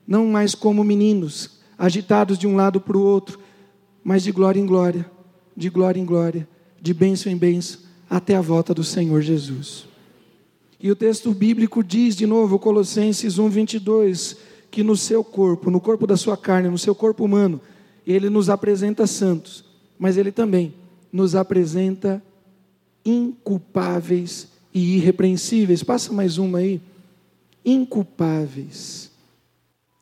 não 0.06 0.26
mais 0.26 0.54
como 0.54 0.84
meninos, 0.84 1.58
agitados 1.76 2.38
de 2.38 2.46
um 2.46 2.54
lado 2.54 2.80
para 2.80 2.96
o 2.96 3.02
outro, 3.02 3.40
mas 4.04 4.22
de 4.22 4.30
glória 4.30 4.60
em 4.60 4.66
glória, 4.66 5.10
de 5.56 5.70
glória 5.70 5.98
em 5.98 6.04
glória, 6.04 6.46
de 6.80 6.92
bênção 6.92 7.32
em 7.32 7.36
bênção, 7.36 7.80
até 8.08 8.36
a 8.36 8.40
volta 8.42 8.74
do 8.74 8.84
Senhor 8.84 9.22
Jesus. 9.22 9.86
E 10.78 10.90
o 10.90 10.94
texto 10.94 11.32
bíblico 11.32 11.82
diz 11.82 12.14
de 12.14 12.26
novo, 12.26 12.58
Colossenses 12.58 13.38
1, 13.38 13.48
22, 13.48 14.36
que 14.70 14.82
no 14.82 14.94
seu 14.94 15.24
corpo, 15.24 15.70
no 15.70 15.80
corpo 15.80 16.06
da 16.06 16.16
sua 16.16 16.36
carne, 16.36 16.68
no 16.68 16.76
seu 16.76 16.94
corpo 16.94 17.24
humano, 17.24 17.58
ele 18.06 18.28
nos 18.28 18.50
apresenta 18.50 19.06
santos, 19.06 19.64
mas 19.98 20.18
ele 20.18 20.30
também 20.30 20.74
nos 21.10 21.34
apresenta 21.34 22.22
inculpáveis 23.04 24.48
e 24.74 24.96
irrepreensíveis. 24.96 25.82
Passa 25.82 26.12
mais 26.12 26.36
uma 26.36 26.58
aí. 26.58 26.80
Inculpáveis. 27.64 29.10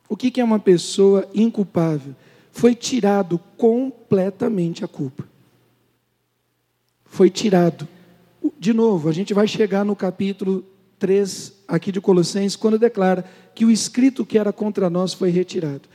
O 0.09 0.17
que 0.17 0.41
é 0.41 0.45
uma 0.45 0.59
pessoa 0.59 1.29
inculpável? 1.35 2.15
Foi 2.53 2.75
tirado 2.75 3.41
completamente 3.57 4.85
a 4.85 4.89
culpa. 4.89 5.25
Foi 7.07 7.31
tirado. 7.31 7.89
De 8.59 8.73
novo, 8.73 9.09
a 9.09 9.13
gente 9.13 9.33
vai 9.33 9.49
chegar 9.49 9.85
no 9.85 9.97
capítulo 9.97 10.65
3 10.99 11.53
aqui 11.67 11.91
de 11.91 12.01
Colossenses, 12.01 12.55
quando 12.55 12.79
declara 12.79 13.25
que 13.55 13.65
o 13.65 13.71
escrito 13.71 14.25
que 14.25 14.39
era 14.39 14.53
contra 14.53 14.91
nós 14.91 15.15
foi 15.15 15.31
retirado. 15.31 15.89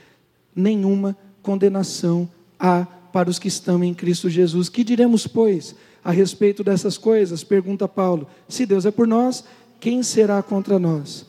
Nenhuma 0.55 1.15
condenação 1.41 2.27
há 2.59 2.85
para 3.13 3.29
os 3.29 3.39
que 3.39 3.47
estão 3.47 3.83
em 3.83 3.93
Cristo 3.93 4.29
Jesus. 4.29 4.67
Que 4.67 4.83
diremos, 4.83 5.27
pois, 5.27 5.75
a 6.03 6.11
respeito 6.11 6.63
dessas 6.63 6.97
coisas? 6.97 7.43
Pergunta 7.43 7.87
Paulo. 7.87 8.27
Se 8.49 8.65
Deus 8.65 8.85
é 8.85 8.91
por 8.91 9.07
nós, 9.07 9.43
quem 9.79 10.01
será 10.01 10.41
contra 10.41 10.79
nós? 10.79 11.25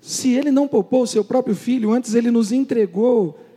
Se 0.00 0.34
ele 0.34 0.50
não 0.50 0.68
poupou 0.68 1.02
o 1.02 1.06
seu 1.06 1.24
próprio 1.24 1.56
filho, 1.56 1.92
antes 1.92 2.14
ele 2.14 2.30
nos 2.30 2.52
entregou 2.52 3.47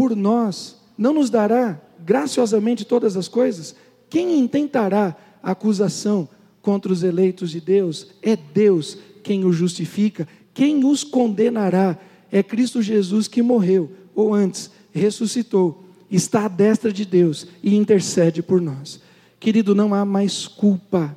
por 0.00 0.16
nós, 0.16 0.78
não 0.96 1.12
nos 1.12 1.28
dará 1.28 1.78
graciosamente 1.98 2.86
todas 2.86 3.18
as 3.18 3.28
coisas? 3.28 3.76
Quem 4.08 4.38
intentará 4.38 5.14
acusação 5.42 6.26
contra 6.62 6.90
os 6.90 7.02
eleitos 7.02 7.50
de 7.50 7.60
Deus? 7.60 8.06
É 8.22 8.34
Deus 8.34 8.96
quem 9.22 9.44
os 9.44 9.54
justifica. 9.54 10.26
Quem 10.54 10.86
os 10.86 11.04
condenará? 11.04 11.98
É 12.32 12.42
Cristo 12.42 12.80
Jesus 12.80 13.28
que 13.28 13.42
morreu, 13.42 13.92
ou 14.14 14.32
antes, 14.32 14.70
ressuscitou, 14.90 15.84
está 16.10 16.46
à 16.46 16.48
destra 16.48 16.90
de 16.90 17.04
Deus 17.04 17.46
e 17.62 17.76
intercede 17.76 18.42
por 18.42 18.58
nós. 18.58 19.02
Querido, 19.38 19.74
não 19.74 19.92
há 19.92 20.02
mais 20.06 20.48
culpa 20.48 21.14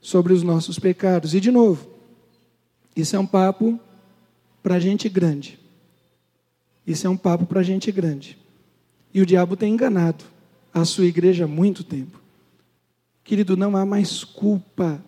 sobre 0.00 0.32
os 0.32 0.42
nossos 0.42 0.80
pecados. 0.80 1.32
E 1.32 1.38
de 1.38 1.52
novo, 1.52 1.86
isso 2.96 3.14
é 3.14 3.20
um 3.20 3.26
papo 3.26 3.78
para 4.64 4.80
gente 4.80 5.08
grande. 5.08 5.64
Isso 6.86 7.06
é 7.06 7.10
um 7.10 7.16
papo 7.16 7.46
para 7.46 7.62
gente 7.62 7.90
grande. 7.90 8.38
E 9.12 9.20
o 9.20 9.26
diabo 9.26 9.56
tem 9.56 9.72
enganado 9.72 10.24
a 10.72 10.84
sua 10.84 11.06
igreja 11.06 11.44
há 11.44 11.48
muito 11.48 11.82
tempo. 11.82 12.20
Querido, 13.24 13.56
não 13.56 13.76
há 13.76 13.84
mais 13.84 14.22
culpa 14.22 15.02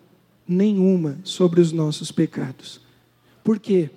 nenhuma 0.47 1.19
sobre 1.23 1.61
os 1.61 1.71
nossos 1.71 2.11
pecados. 2.11 2.81
Por 3.43 3.59
quê? 3.59 3.89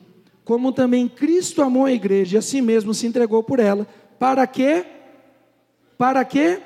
Como 0.44 0.72
também 0.72 1.08
Cristo 1.08 1.62
amou 1.62 1.86
a 1.86 1.92
igreja 1.92 2.36
e 2.36 2.38
a 2.38 2.42
si 2.42 2.60
mesmo 2.60 2.92
se 2.92 3.06
entregou 3.06 3.42
por 3.42 3.58
ela, 3.58 3.86
para 4.18 4.46
quê? 4.46 4.84
Para 5.96 6.24
quê? 6.24 6.60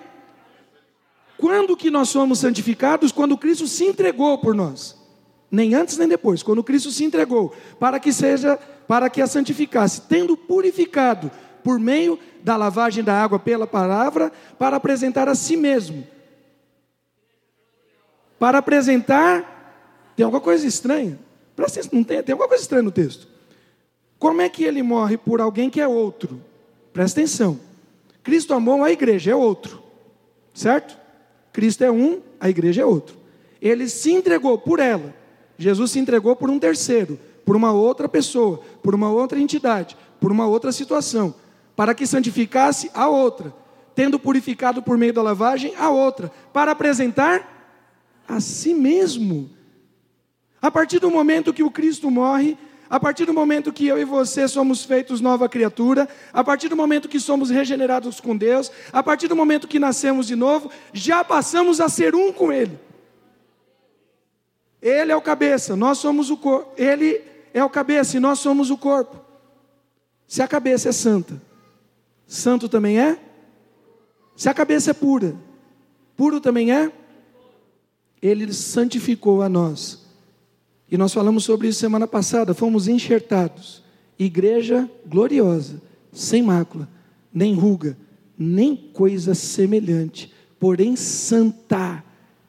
Quando 1.38 1.76
que 1.76 1.90
nós 1.90 2.08
somos 2.08 2.38
santificados? 2.38 3.12
Quando 3.12 3.38
Cristo 3.38 3.66
se 3.66 3.84
entregou 3.84 4.38
por 4.38 4.54
nós. 4.54 4.96
Nem 5.50 5.74
antes 5.74 5.96
nem 5.96 6.08
depois, 6.08 6.42
quando 6.42 6.64
Cristo 6.64 6.90
se 6.90 7.04
entregou, 7.04 7.54
para 7.78 8.00
que 8.00 8.12
seja, 8.12 8.56
para 8.88 9.08
que 9.08 9.22
a 9.22 9.26
santificasse, 9.26 10.02
tendo 10.02 10.36
purificado 10.36 11.30
por 11.62 11.78
meio 11.78 12.18
da 12.42 12.56
lavagem 12.56 13.02
da 13.02 13.20
água 13.20 13.38
pela 13.38 13.66
palavra, 13.66 14.32
para 14.58 14.76
apresentar 14.76 15.28
a 15.28 15.34
si 15.34 15.56
mesmo. 15.56 16.06
Para 18.38 18.58
apresentar, 18.58 20.12
tem 20.16 20.24
alguma 20.24 20.40
coisa 20.40 20.66
estranha. 20.66 21.18
Não 21.92 22.04
tem, 22.04 22.22
tem 22.22 22.32
alguma 22.32 22.48
coisa 22.48 22.62
estranha 22.62 22.82
no 22.82 22.92
texto. 22.92 23.26
Como 24.18 24.40
é 24.40 24.48
que 24.48 24.64
ele 24.64 24.82
morre 24.82 25.16
por 25.16 25.40
alguém 25.40 25.70
que 25.70 25.80
é 25.80 25.88
outro? 25.88 26.40
Presta 26.92 27.20
atenção. 27.20 27.58
Cristo 28.22 28.54
amou 28.54 28.82
a 28.82 28.90
igreja, 28.90 29.32
é 29.32 29.34
outro. 29.34 29.82
Certo? 30.54 30.98
Cristo 31.52 31.84
é 31.84 31.90
um, 31.90 32.20
a 32.40 32.48
igreja 32.48 32.82
é 32.82 32.84
outro. 32.84 33.16
Ele 33.60 33.88
se 33.88 34.12
entregou 34.12 34.58
por 34.58 34.78
ela. 34.78 35.14
Jesus 35.58 35.90
se 35.90 35.98
entregou 35.98 36.36
por 36.36 36.50
um 36.50 36.58
terceiro, 36.58 37.18
por 37.44 37.56
uma 37.56 37.72
outra 37.72 38.08
pessoa, 38.08 38.60
por 38.82 38.94
uma 38.94 39.10
outra 39.10 39.38
entidade, 39.38 39.96
por 40.20 40.32
uma 40.32 40.46
outra 40.46 40.72
situação, 40.72 41.34
para 41.74 41.94
que 41.94 42.06
santificasse 42.06 42.90
a 42.94 43.08
outra, 43.08 43.54
tendo 43.94 44.18
purificado 44.18 44.82
por 44.82 44.98
meio 44.98 45.12
da 45.12 45.22
lavagem 45.22 45.74
a 45.78 45.90
outra, 45.90 46.30
para 46.52 46.72
apresentar 46.72 47.72
a 48.28 48.40
si 48.40 48.74
mesmo. 48.74 49.50
A 50.60 50.70
partir 50.70 50.98
do 50.98 51.10
momento 51.10 51.52
que 51.52 51.62
o 51.62 51.70
Cristo 51.70 52.10
morre, 52.10 52.58
a 52.88 53.00
partir 53.00 53.24
do 53.24 53.34
momento 53.34 53.72
que 53.72 53.86
eu 53.86 53.98
e 53.98 54.04
você 54.04 54.46
somos 54.46 54.84
feitos 54.84 55.20
nova 55.20 55.48
criatura, 55.48 56.08
a 56.32 56.44
partir 56.44 56.68
do 56.68 56.76
momento 56.76 57.08
que 57.08 57.18
somos 57.18 57.50
regenerados 57.50 58.20
com 58.20 58.36
Deus, 58.36 58.70
a 58.92 59.02
partir 59.02 59.28
do 59.28 59.36
momento 59.36 59.68
que 59.68 59.78
nascemos 59.78 60.26
de 60.26 60.36
novo, 60.36 60.70
já 60.92 61.24
passamos 61.24 61.80
a 61.80 61.88
ser 61.88 62.14
um 62.14 62.32
com 62.32 62.52
Ele. 62.52 62.78
Ele 64.86 65.10
é 65.10 65.16
o 65.16 65.20
cabeça, 65.20 65.74
nós 65.74 65.98
somos 65.98 66.30
o 66.30 66.36
corpo. 66.36 66.70
Ele 66.80 67.20
é 67.52 67.64
o 67.64 67.68
cabeça 67.68 68.16
e 68.16 68.20
nós 68.20 68.38
somos 68.38 68.70
o 68.70 68.78
corpo. 68.78 69.20
Se 70.28 70.40
a 70.42 70.46
cabeça 70.46 70.90
é 70.90 70.92
santa, 70.92 71.42
santo 72.24 72.68
também 72.68 73.00
é? 73.00 73.18
Se 74.36 74.48
a 74.48 74.54
cabeça 74.54 74.92
é 74.92 74.94
pura, 74.94 75.34
puro 76.16 76.40
também 76.40 76.72
é? 76.72 76.92
Ele 78.22 78.52
santificou 78.52 79.42
a 79.42 79.48
nós 79.48 80.06
e 80.88 80.96
nós 80.96 81.12
falamos 81.12 81.42
sobre 81.42 81.66
isso 81.66 81.80
semana 81.80 82.06
passada, 82.06 82.54
fomos 82.54 82.86
enxertados. 82.86 83.82
Igreja 84.16 84.88
gloriosa, 85.04 85.82
sem 86.12 86.44
mácula, 86.44 86.88
nem 87.34 87.56
ruga, 87.56 87.98
nem 88.38 88.76
coisa 88.76 89.34
semelhante, 89.34 90.32
porém 90.60 90.94
santa 90.94 92.04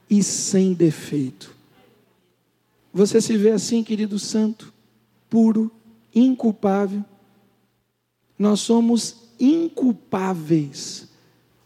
e 0.08 0.22
sem 0.22 0.74
defeito. 0.74 1.57
Você 2.98 3.22
se 3.22 3.38
vê 3.38 3.52
assim, 3.52 3.84
querido 3.84 4.18
santo, 4.18 4.74
puro, 5.30 5.70
inculpável. 6.16 7.06
Nós 8.40 8.60
somos 8.62 9.30
inculpáveis. 9.40 11.08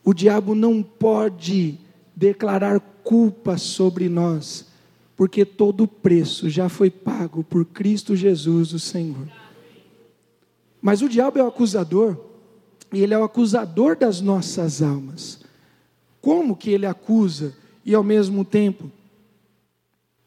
O 0.03 0.13
diabo 0.13 0.53
não 0.53 0.83
pode 0.83 1.79
declarar 2.13 2.81
culpa 2.81 3.57
sobre 3.57 4.09
nós 4.09 4.67
porque 5.15 5.45
todo 5.45 5.85
o 5.85 5.87
preço 5.87 6.49
já 6.49 6.67
foi 6.67 6.89
pago 6.89 7.45
por 7.45 7.63
Cristo 7.63 8.13
Jesus, 8.13 8.73
o 8.73 8.79
Senhor. 8.79 9.25
Mas 10.81 11.01
o 11.01 11.07
diabo 11.07 11.39
é 11.39 11.43
o 11.43 11.47
acusador, 11.47 12.17
e 12.91 12.99
ele 12.99 13.13
é 13.13 13.17
o 13.17 13.23
acusador 13.23 13.95
das 13.95 14.19
nossas 14.19 14.81
almas. 14.81 15.39
Como 16.19 16.57
que 16.57 16.71
ele 16.71 16.85
acusa 16.85 17.55
e 17.85 17.95
ao 17.95 18.03
mesmo 18.03 18.43
tempo 18.43 18.91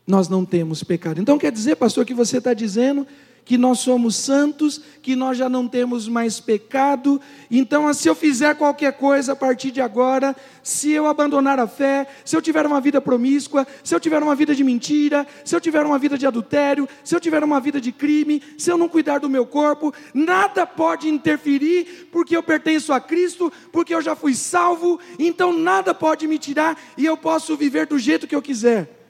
nós 0.06 0.28
não 0.28 0.44
temos 0.44 0.82
pecado? 0.82 1.20
Então 1.20 1.38
quer 1.38 1.52
dizer, 1.52 1.76
pastor, 1.76 2.04
que 2.04 2.14
você 2.14 2.38
está 2.38 2.52
dizendo 2.52 3.06
que 3.44 3.58
nós 3.58 3.80
somos 3.80 4.16
santos, 4.16 4.80
que 5.02 5.14
nós 5.14 5.36
já 5.36 5.48
não 5.48 5.68
temos 5.68 6.08
mais 6.08 6.40
pecado. 6.40 7.20
Então, 7.50 7.92
se 7.92 8.08
eu 8.08 8.14
fizer 8.14 8.54
qualquer 8.54 8.94
coisa 8.94 9.32
a 9.32 9.36
partir 9.36 9.70
de 9.70 9.80
agora, 9.80 10.34
se 10.62 10.90
eu 10.90 11.06
abandonar 11.06 11.60
a 11.60 11.66
fé, 11.66 12.06
se 12.24 12.34
eu 12.34 12.40
tiver 12.40 12.64
uma 12.64 12.80
vida 12.80 13.00
promíscua, 13.00 13.66
se 13.82 13.94
eu 13.94 14.00
tiver 14.00 14.22
uma 14.22 14.34
vida 14.34 14.54
de 14.54 14.64
mentira, 14.64 15.26
se 15.44 15.54
eu 15.54 15.60
tiver 15.60 15.84
uma 15.84 15.98
vida 15.98 16.16
de 16.16 16.26
adultério, 16.26 16.88
se 17.04 17.14
eu 17.14 17.20
tiver 17.20 17.44
uma 17.44 17.60
vida 17.60 17.80
de 17.80 17.92
crime, 17.92 18.42
se 18.56 18.70
eu 18.70 18.78
não 18.78 18.88
cuidar 18.88 19.18
do 19.18 19.28
meu 19.28 19.44
corpo, 19.44 19.92
nada 20.14 20.66
pode 20.66 21.08
interferir, 21.08 22.08
porque 22.10 22.34
eu 22.34 22.42
pertenço 22.42 22.92
a 22.92 23.00
Cristo, 23.00 23.52
porque 23.70 23.94
eu 23.94 24.00
já 24.00 24.16
fui 24.16 24.34
salvo, 24.34 24.98
então 25.18 25.52
nada 25.52 25.92
pode 25.92 26.26
me 26.26 26.38
tirar 26.38 26.78
e 26.96 27.04
eu 27.04 27.16
posso 27.16 27.56
viver 27.56 27.86
do 27.86 27.98
jeito 27.98 28.26
que 28.26 28.34
eu 28.34 28.42
quiser. 28.42 29.03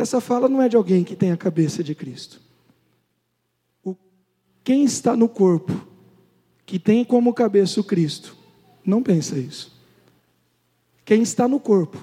Essa 0.00 0.18
fala 0.18 0.48
não 0.48 0.62
é 0.62 0.68
de 0.68 0.76
alguém 0.76 1.04
que 1.04 1.14
tem 1.14 1.30
a 1.30 1.36
cabeça 1.36 1.84
de 1.84 1.94
Cristo. 1.94 2.40
O, 3.84 3.94
quem 4.64 4.82
está 4.82 5.14
no 5.14 5.28
corpo, 5.28 5.78
que 6.64 6.78
tem 6.78 7.04
como 7.04 7.34
cabeça 7.34 7.82
o 7.82 7.84
Cristo, 7.84 8.34
não 8.82 9.02
pensa 9.02 9.38
isso. 9.38 9.78
Quem 11.04 11.20
está 11.20 11.46
no 11.46 11.60
corpo, 11.60 12.02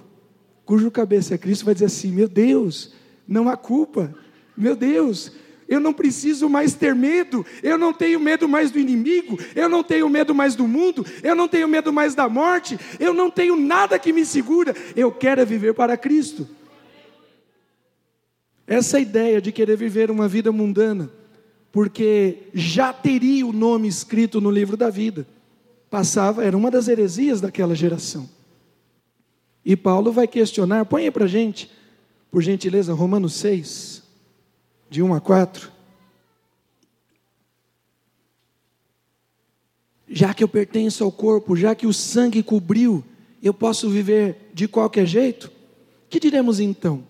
cujo 0.64 0.92
cabeça 0.92 1.34
é 1.34 1.40
Cristo, 1.40 1.66
vai 1.66 1.74
dizer 1.74 1.88
assim: 1.88 2.12
meu 2.12 2.28
Deus, 2.28 2.94
não 3.28 3.50
há 3.50 3.58
culpa, 3.58 4.14
meu 4.56 4.76
Deus, 4.76 5.32
eu 5.68 5.80
não 5.80 5.92
preciso 5.92 6.48
mais 6.48 6.76
ter 6.76 6.94
medo, 6.94 7.44
eu 7.64 7.80
não 7.80 7.92
tenho 7.92 8.20
medo 8.20 8.48
mais 8.48 8.70
do 8.70 8.78
inimigo, 8.78 9.40
eu 9.56 9.68
não 9.68 9.84
tenho 9.84 10.08
medo 10.08 10.36
mais 10.36 10.56
do 10.56 10.68
mundo, 10.68 11.04
eu 11.24 11.36
não 11.36 11.48
tenho 11.48 11.68
medo 11.68 11.92
mais 11.92 12.14
da 12.14 12.30
morte, 12.30 12.78
eu 13.00 13.12
não 13.12 13.32
tenho 13.32 13.56
nada 13.56 13.98
que 13.98 14.14
me 14.14 14.24
segura, 14.24 14.76
eu 14.96 15.12
quero 15.12 15.42
é 15.42 15.46
viver 15.46 15.74
para 15.74 15.98
Cristo. 15.98 16.48
Essa 18.68 19.00
ideia 19.00 19.42
de 19.42 19.54
querer 19.54 19.78
viver 19.78 20.12
uma 20.12 20.28
vida 20.28 20.52
mundana, 20.52 21.10
porque 21.72 22.50
já 22.54 22.92
teria 22.92 23.48
o 23.48 23.54
nome 23.54 23.88
escrito 23.88 24.42
no 24.42 24.52
livro 24.52 24.76
da 24.76 24.90
vida, 24.90 25.26
passava, 25.90 26.44
era 26.44 26.58
uma 26.58 26.70
das 26.70 26.90
heresias 26.90 27.40
daquela 27.40 27.74
geração. 27.74 28.30
E 29.64 29.76
Paulo 29.78 30.12
vai 30.12 30.28
questionar, 30.28 30.86
põe 30.86 31.04
aí 31.04 31.12
para 31.12 31.28
gente, 31.28 31.72
por 32.30 32.42
gentileza, 32.42 32.94
Romanos 32.94 33.36
6, 33.36 34.04
de 34.90 35.02
1 35.02 35.14
a 35.14 35.22
4. 35.22 35.72
Já 40.10 40.34
que 40.34 40.44
eu 40.44 40.48
pertenço 40.48 41.04
ao 41.04 41.12
corpo, 41.12 41.56
já 41.56 41.74
que 41.74 41.88
o 41.88 41.94
sangue 41.94 42.44
cobriu, 42.44 43.04
eu 43.42 43.54
posso 43.54 43.90
viver 43.90 44.50
de 44.54 44.68
qualquer 44.68 45.06
jeito? 45.06 45.52
Que 46.10 46.20
diremos 46.20 46.60
então? 46.60 47.04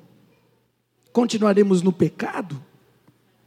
Continuaremos 1.12 1.82
no 1.82 1.92
pecado? 1.92 2.64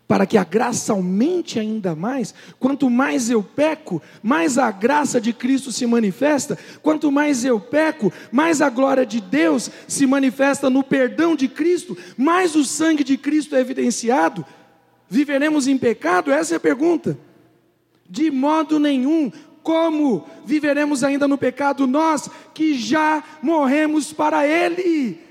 Para 0.07 0.27
que 0.27 0.37
a 0.37 0.43
graça 0.43 0.93
aumente 0.93 1.61
ainda 1.61 1.95
mais? 1.95 2.35
Quanto 2.59 2.91
mais 2.91 3.31
eu 3.31 3.45
peco, 3.45 4.03
mais 4.21 4.59
a 4.59 4.69
graça 4.73 5.21
de 5.21 5.33
Cristo 5.33 5.71
se 5.71 5.87
manifesta. 5.87 6.59
Quanto 6.83 7.13
mais 7.13 7.45
eu 7.45 7.61
peco, 7.61 8.13
mais 8.33 8.61
a 8.61 8.69
glória 8.69 9.07
de 9.07 9.21
Deus 9.21 9.71
se 9.87 10.07
manifesta 10.07 10.69
no 10.69 10.83
perdão 10.83 11.37
de 11.37 11.47
Cristo, 11.47 11.97
mais 12.17 12.57
o 12.57 12.65
sangue 12.65 13.05
de 13.05 13.17
Cristo 13.17 13.55
é 13.55 13.61
evidenciado. 13.61 14.45
Viveremos 15.09 15.69
em 15.69 15.79
pecado? 15.79 16.33
Essa 16.33 16.55
é 16.55 16.57
a 16.57 16.61
pergunta. 16.61 17.17
De 18.09 18.33
modo 18.33 18.81
nenhum, 18.81 19.31
como 19.63 20.27
viveremos 20.45 21.05
ainda 21.05 21.29
no 21.29 21.39
pecado 21.39 21.87
nós 21.87 22.29
que 22.53 22.75
já 22.75 23.23
morremos 23.41 24.13
para 24.13 24.45
Ele? 24.45 25.30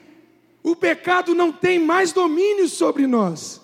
O 0.63 0.75
pecado 0.75 1.33
não 1.33 1.51
tem 1.51 1.79
mais 1.79 2.11
domínio 2.11 2.67
sobre 2.67 3.07
nós. 3.07 3.61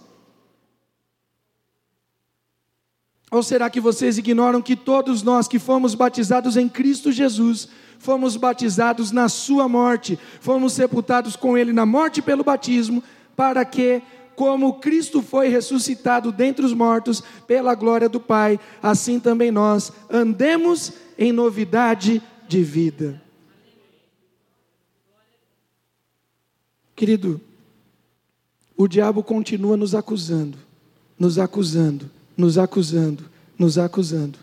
Ou 3.31 3.43
será 3.43 3.69
que 3.69 3.81
vocês 3.81 4.17
ignoram 4.17 4.61
que 4.61 4.75
todos 4.75 5.21
nós 5.21 5.47
que 5.47 5.59
fomos 5.59 5.93
batizados 5.93 6.55
em 6.55 6.69
Cristo 6.69 7.11
Jesus, 7.11 7.67
fomos 7.99 8.37
batizados 8.37 9.11
na 9.11 9.27
sua 9.27 9.67
morte, 9.67 10.17
fomos 10.39 10.73
sepultados 10.73 11.35
com 11.35 11.57
ele 11.57 11.73
na 11.73 11.85
morte 11.85 12.21
pelo 12.21 12.43
batismo, 12.43 13.03
para 13.35 13.65
que, 13.65 14.01
como 14.35 14.75
Cristo 14.75 15.21
foi 15.21 15.49
ressuscitado 15.49 16.31
dentre 16.31 16.65
os 16.65 16.73
mortos 16.73 17.21
pela 17.45 17.75
glória 17.75 18.07
do 18.07 18.19
Pai, 18.19 18.59
assim 18.81 19.19
também 19.19 19.51
nós 19.51 19.91
andemos 20.09 20.93
em 21.17 21.31
novidade 21.31 22.21
de 22.47 22.63
vida. 22.63 23.24
Querido, 26.95 27.41
o 28.77 28.87
diabo 28.87 29.23
continua 29.23 29.75
nos 29.75 29.93
acusando, 29.93 30.57
nos 31.19 31.37
acusando, 31.37 32.09
nos 32.37 32.57
acusando, 32.57 33.25
nos 33.57 33.77
acusando. 33.77 34.39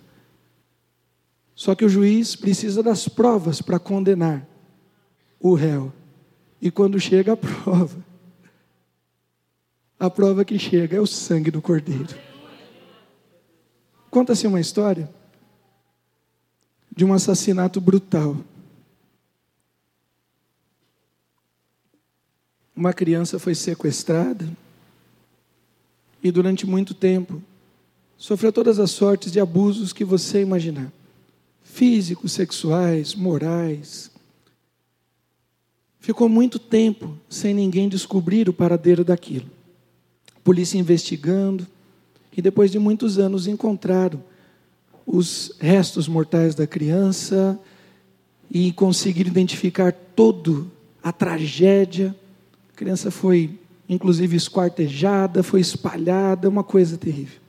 Só 1.55 1.75
que 1.75 1.85
o 1.85 1.89
juiz 1.89 2.35
precisa 2.35 2.83
das 2.83 3.09
provas 3.09 3.63
para 3.63 3.79
condenar 3.79 4.47
o 5.41 5.55
réu. 5.55 5.93
E 6.61 6.71
quando 6.71 6.99
chega 7.01 7.33
a 7.33 7.37
prova, 7.37 8.05
a 9.99 10.11
prova 10.11 10.45
que 10.45 10.59
chega 10.59 10.97
é 10.97 11.01
o 11.01 11.07
sangue 11.07 11.51
do 11.51 11.63
cordeiro. 11.63 12.15
Conta-se 14.11 14.47
uma 14.47 14.61
história 14.61 15.09
de 16.95 17.05
um 17.05 17.13
assassinato 17.15 17.81
brutal. 17.81 18.37
Uma 22.83 22.93
criança 22.93 23.39
foi 23.39 23.55
sequestrada 23.55 24.45
e 26.21 26.33
durante 26.33 26.67
muito 26.67 26.95
tempo 26.95 27.41
sofreu 28.19 28.53
todas 28.53 28.81
as 28.81 28.91
sortes 28.91 29.31
de 29.31 29.39
abusos 29.39 29.93
que 29.93 30.05
você 30.05 30.43
imaginar 30.43 30.93
físicos, 31.63 32.33
sexuais, 32.33 33.15
morais. 33.15 34.11
Ficou 36.01 36.29
muito 36.29 36.59
tempo 36.59 37.17
sem 37.31 37.55
ninguém 37.55 37.89
descobrir 37.89 38.49
o 38.49 38.53
paradeiro 38.53 39.05
daquilo. 39.05 39.49
Polícia 40.43 40.77
investigando, 40.77 41.65
e 42.37 42.43
depois 42.43 42.73
de 42.73 42.81
muitos 42.81 43.17
anos 43.17 43.47
encontraram 43.47 44.21
os 45.07 45.55
restos 45.61 46.09
mortais 46.09 46.57
da 46.57 46.67
criança 46.67 47.57
e 48.51 48.73
conseguiram 48.73 49.31
identificar 49.31 49.93
todo 49.93 50.69
a 51.01 51.13
tragédia. 51.13 52.13
A 52.73 52.77
criança 52.77 53.11
foi 53.11 53.59
inclusive 53.89 54.37
esquartejada, 54.37 55.43
foi 55.43 55.61
espalhada, 55.61 56.49
uma 56.49 56.65
coisa 56.65 56.97
terrível. 56.97 57.41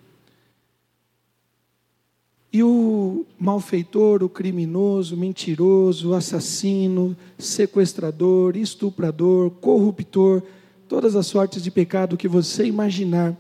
E 2.52 2.62
o 2.62 3.26
malfeitor, 3.40 4.22
o 4.22 4.30
criminoso, 4.30 5.18
mentiroso, 5.18 6.14
assassino, 6.14 7.18
sequestrador, 7.38 8.56
estuprador, 8.56 9.50
corruptor, 9.50 10.44
todas 10.88 11.16
as 11.16 11.26
sortes 11.26 11.64
de 11.64 11.72
pecado 11.72 12.18
que 12.18 12.28
você 12.28 12.66
imaginar, 12.66 13.36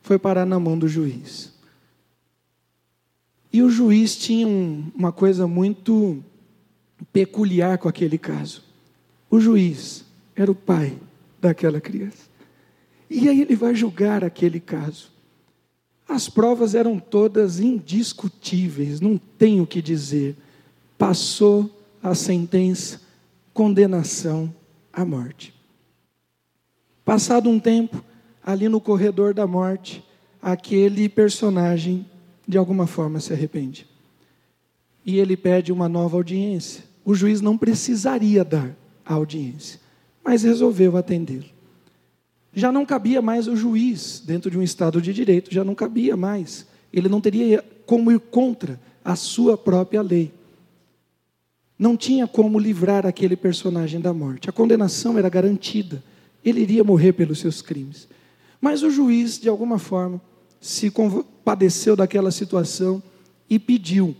foi 0.00 0.18
parar 0.18 0.44
na 0.44 0.58
mão 0.58 0.76
do 0.76 0.88
juiz. 0.88 1.52
E 3.52 3.62
o 3.62 3.70
juiz 3.70 4.16
tinha 4.16 4.48
um, 4.48 4.90
uma 4.92 5.12
coisa 5.12 5.46
muito 5.46 6.24
peculiar 7.12 7.78
com 7.78 7.88
aquele 7.88 8.18
caso. 8.18 8.64
O 9.30 9.38
juiz 9.38 10.04
era 10.34 10.50
o 10.50 10.54
pai 10.54 10.98
daquela 11.40 11.80
criança. 11.80 12.30
E 13.08 13.28
aí 13.28 13.40
ele 13.40 13.54
vai 13.54 13.74
julgar 13.74 14.24
aquele 14.24 14.58
caso. 14.58 15.10
As 16.08 16.28
provas 16.28 16.74
eram 16.74 16.98
todas 16.98 17.60
indiscutíveis, 17.60 19.00
não 19.00 19.16
tenho 19.16 19.64
o 19.64 19.66
que 19.66 19.80
dizer. 19.80 20.36
Passou 20.96 21.70
a 22.02 22.14
sentença, 22.14 23.00
condenação 23.52 24.52
à 24.92 25.04
morte. 25.04 25.54
Passado 27.04 27.48
um 27.48 27.58
tempo, 27.58 28.02
ali 28.44 28.68
no 28.68 28.80
corredor 28.80 29.34
da 29.34 29.46
morte, 29.46 30.04
aquele 30.40 31.08
personagem 31.08 32.06
de 32.46 32.58
alguma 32.58 32.86
forma 32.86 33.20
se 33.20 33.32
arrepende. 33.32 33.86
E 35.04 35.18
ele 35.18 35.36
pede 35.36 35.72
uma 35.72 35.88
nova 35.88 36.16
audiência. 36.16 36.84
O 37.04 37.14
juiz 37.14 37.40
não 37.40 37.58
precisaria 37.58 38.44
dar 38.44 38.76
a 39.04 39.14
audiência, 39.14 39.80
mas 40.24 40.42
resolveu 40.42 40.96
atendê-lo 40.96 41.52
já 42.54 42.70
não 42.70 42.84
cabia 42.84 43.22
mais 43.22 43.48
o 43.48 43.56
juiz 43.56 44.22
dentro 44.24 44.50
de 44.50 44.58
um 44.58 44.62
Estado 44.62 45.00
de 45.00 45.12
direito, 45.12 45.52
já 45.52 45.64
não 45.64 45.74
cabia 45.74 46.16
mais. 46.16 46.66
Ele 46.92 47.08
não 47.08 47.20
teria 47.20 47.64
como 47.86 48.12
ir 48.12 48.20
contra 48.20 48.78
a 49.02 49.16
sua 49.16 49.56
própria 49.56 50.02
lei. 50.02 50.32
Não 51.78 51.96
tinha 51.96 52.26
como 52.26 52.58
livrar 52.58 53.06
aquele 53.06 53.36
personagem 53.36 54.00
da 54.00 54.12
morte. 54.12 54.50
A 54.50 54.52
condenação 54.52 55.18
era 55.18 55.28
garantida. 55.28 56.02
Ele 56.44 56.60
iria 56.60 56.84
morrer 56.84 57.14
pelos 57.14 57.38
seus 57.38 57.62
crimes. 57.62 58.06
Mas 58.60 58.82
o 58.82 58.90
juiz, 58.90 59.38
de 59.38 59.48
alguma 59.48 59.78
forma, 59.78 60.20
se 60.60 60.90
compadeceu 60.90 61.96
daquela 61.96 62.30
situação 62.30 63.02
e 63.48 63.58
pediu 63.58 64.14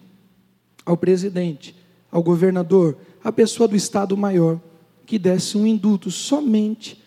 ao 0.85 0.97
presidente, 0.97 1.77
ao 2.11 2.23
governador, 2.23 2.97
à 3.23 3.31
pessoa 3.31 3.69
do 3.69 3.77
Estado 3.77 4.17
maior, 4.17 4.59
que 5.07 5.19
desse 5.19 5.57
um 5.57 5.67
indulto 5.67 6.11
somente 6.11 7.03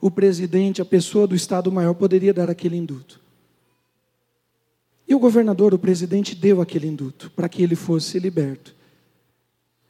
o 0.00 0.10
presidente, 0.10 0.80
a 0.80 0.84
pessoa 0.84 1.26
do 1.26 1.34
Estado-Maior, 1.34 1.94
poderia 1.94 2.32
dar 2.32 2.48
aquele 2.48 2.76
induto. 2.76 3.20
E 5.08 5.14
o 5.14 5.18
governador, 5.18 5.74
o 5.74 5.78
presidente, 5.78 6.34
deu 6.34 6.60
aquele 6.60 6.86
induto 6.86 7.30
para 7.34 7.48
que 7.48 7.62
ele 7.62 7.74
fosse 7.74 8.18
liberto. 8.18 8.74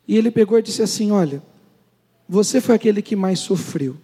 E 0.07 0.17
ele 0.17 0.31
pegou 0.31 0.59
e 0.59 0.63
disse 0.63 0.81
assim: 0.81 1.11
Olha, 1.11 1.43
você 2.29 2.61
foi 2.61 2.77
aquele 2.77 3.03
que 3.03 3.17
mais 3.17 3.41
sofreu, 3.41 3.97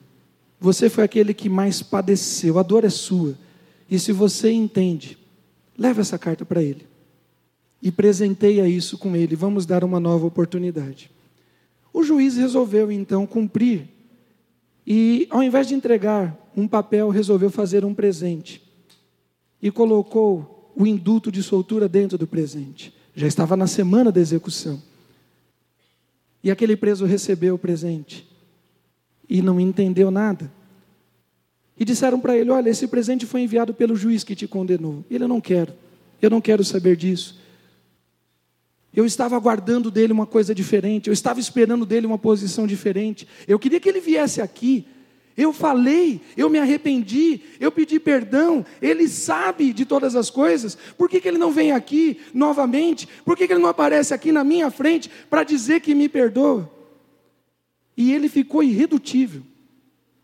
você 0.61 0.90
foi 0.90 1.05
aquele 1.05 1.33
que 1.33 1.48
mais 1.48 1.83
padeceu, 1.83 2.59
a 2.59 2.62
dor 2.62 2.85
é 2.85 2.90
sua. 2.90 3.38
E 3.88 3.98
se 3.98 4.12
você 4.12 4.50
entende, 4.50 5.16
leva 5.79 6.00
essa 6.00 6.18
carta 6.18 6.44
para 6.44 6.62
ele 6.62 6.87
e 7.81 7.92
presenteia 7.92 8.66
isso 8.66 8.98
com 8.98 9.14
ele. 9.14 9.37
Vamos 9.37 9.66
dar 9.66 9.85
uma 9.85 10.00
nova 10.00 10.27
oportunidade. 10.27 11.11
Juiz 12.14 12.37
resolveu 12.37 12.92
então 12.92 13.27
cumprir 13.27 13.88
e 14.87 15.27
ao 15.31 15.42
invés 15.42 15.66
de 15.66 15.74
entregar 15.74 16.38
um 16.57 16.68
papel, 16.68 17.09
resolveu 17.09 17.50
fazer 17.50 17.85
um 17.85 17.92
presente. 17.92 18.62
E 19.61 19.68
colocou 19.68 20.72
o 20.77 20.87
induto 20.87 21.33
de 21.33 21.42
soltura 21.42 21.88
dentro 21.88 22.16
do 22.16 22.27
presente. 22.27 22.94
Já 23.16 23.27
estava 23.27 23.57
na 23.57 23.66
semana 23.66 24.12
da 24.12 24.20
execução. 24.20 24.81
E 26.42 26.53
aquele 26.53 26.77
preso 26.77 27.05
recebeu 27.05 27.57
o 27.57 27.59
presente 27.59 28.29
e 29.29 29.42
não 29.42 29.59
entendeu 29.59 30.11
nada. 30.11 30.53
E 31.77 31.85
disseram 31.85 32.20
para 32.20 32.37
ele: 32.37 32.50
Olha, 32.50 32.70
esse 32.70 32.87
presente 32.87 33.27
foi 33.27 33.40
enviado 33.40 33.74
pelo 33.74 33.96
juiz 33.96 34.22
que 34.22 34.37
te 34.37 34.46
condenou. 34.46 35.05
Ele 35.11 35.27
não 35.27 35.40
quero, 35.40 35.72
eu 36.22 36.31
não 36.31 36.40
quero 36.40 36.62
saber 36.62 36.96
disso. 36.96 37.40
Eu 38.94 39.04
estava 39.04 39.35
aguardando 39.35 39.90
dele 39.90 40.12
uma 40.12 40.26
coisa 40.26 40.54
diferente, 40.54 41.09
eu 41.09 41.12
estava 41.12 41.40
esperando 41.40 41.85
dele 41.85 42.07
uma 42.07 42.18
posição 42.18 42.66
diferente. 42.66 43.26
Eu 43.48 43.59
queria 43.59 43.80
que 43.80 43.88
ele 43.88 44.00
viesse 44.00 44.40
aqui. 44.40 44.87
Eu 45.37 45.52
falei, 45.52 46.20
eu 46.37 46.48
me 46.48 46.61
arrependi, 46.61 47.40
eu 47.59 47.72
pedi 47.72 47.98
perdão, 47.98 48.64
ele 48.80 49.09
sabe 49.09 49.72
de 49.72 49.85
todas 49.85 50.14
as 50.14 50.30
coisas. 50.30 50.78
Por 50.96 51.09
que, 51.09 51.20
que 51.20 51.26
ele 51.26 51.38
não 51.38 51.50
vem 51.50 51.72
aqui 51.72 52.20
novamente? 52.33 53.09
Por 53.24 53.37
que, 53.37 53.48
que 53.48 53.52
ele 53.52 53.62
não 53.62 53.68
aparece 53.68 54.14
aqui 54.14 54.30
na 54.30 54.44
minha 54.44 54.70
frente 54.70 55.11
para 55.28 55.42
dizer 55.42 55.80
que 55.80 55.92
me 55.92 56.09
perdoa? 56.09 56.70
E 57.96 58.12
ele 58.12 58.28
ficou 58.28 58.62
irredutível. 58.62 59.42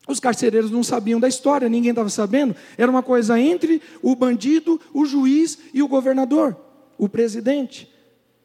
Os 0.07 0.21
carcereiros 0.21 0.71
não 0.71 0.85
sabiam 0.85 1.19
da 1.19 1.27
história, 1.27 1.69
ninguém 1.69 1.91
estava 1.91 2.09
sabendo. 2.09 2.55
Era 2.79 2.91
uma 2.91 3.03
coisa 3.03 3.39
entre 3.41 3.83
o 4.01 4.15
bandido, 4.15 4.81
o 4.95 5.05
juiz 5.05 5.59
e 5.75 5.83
o 5.83 5.89
governador, 5.89 6.57
o 6.97 7.09
presidente 7.09 7.89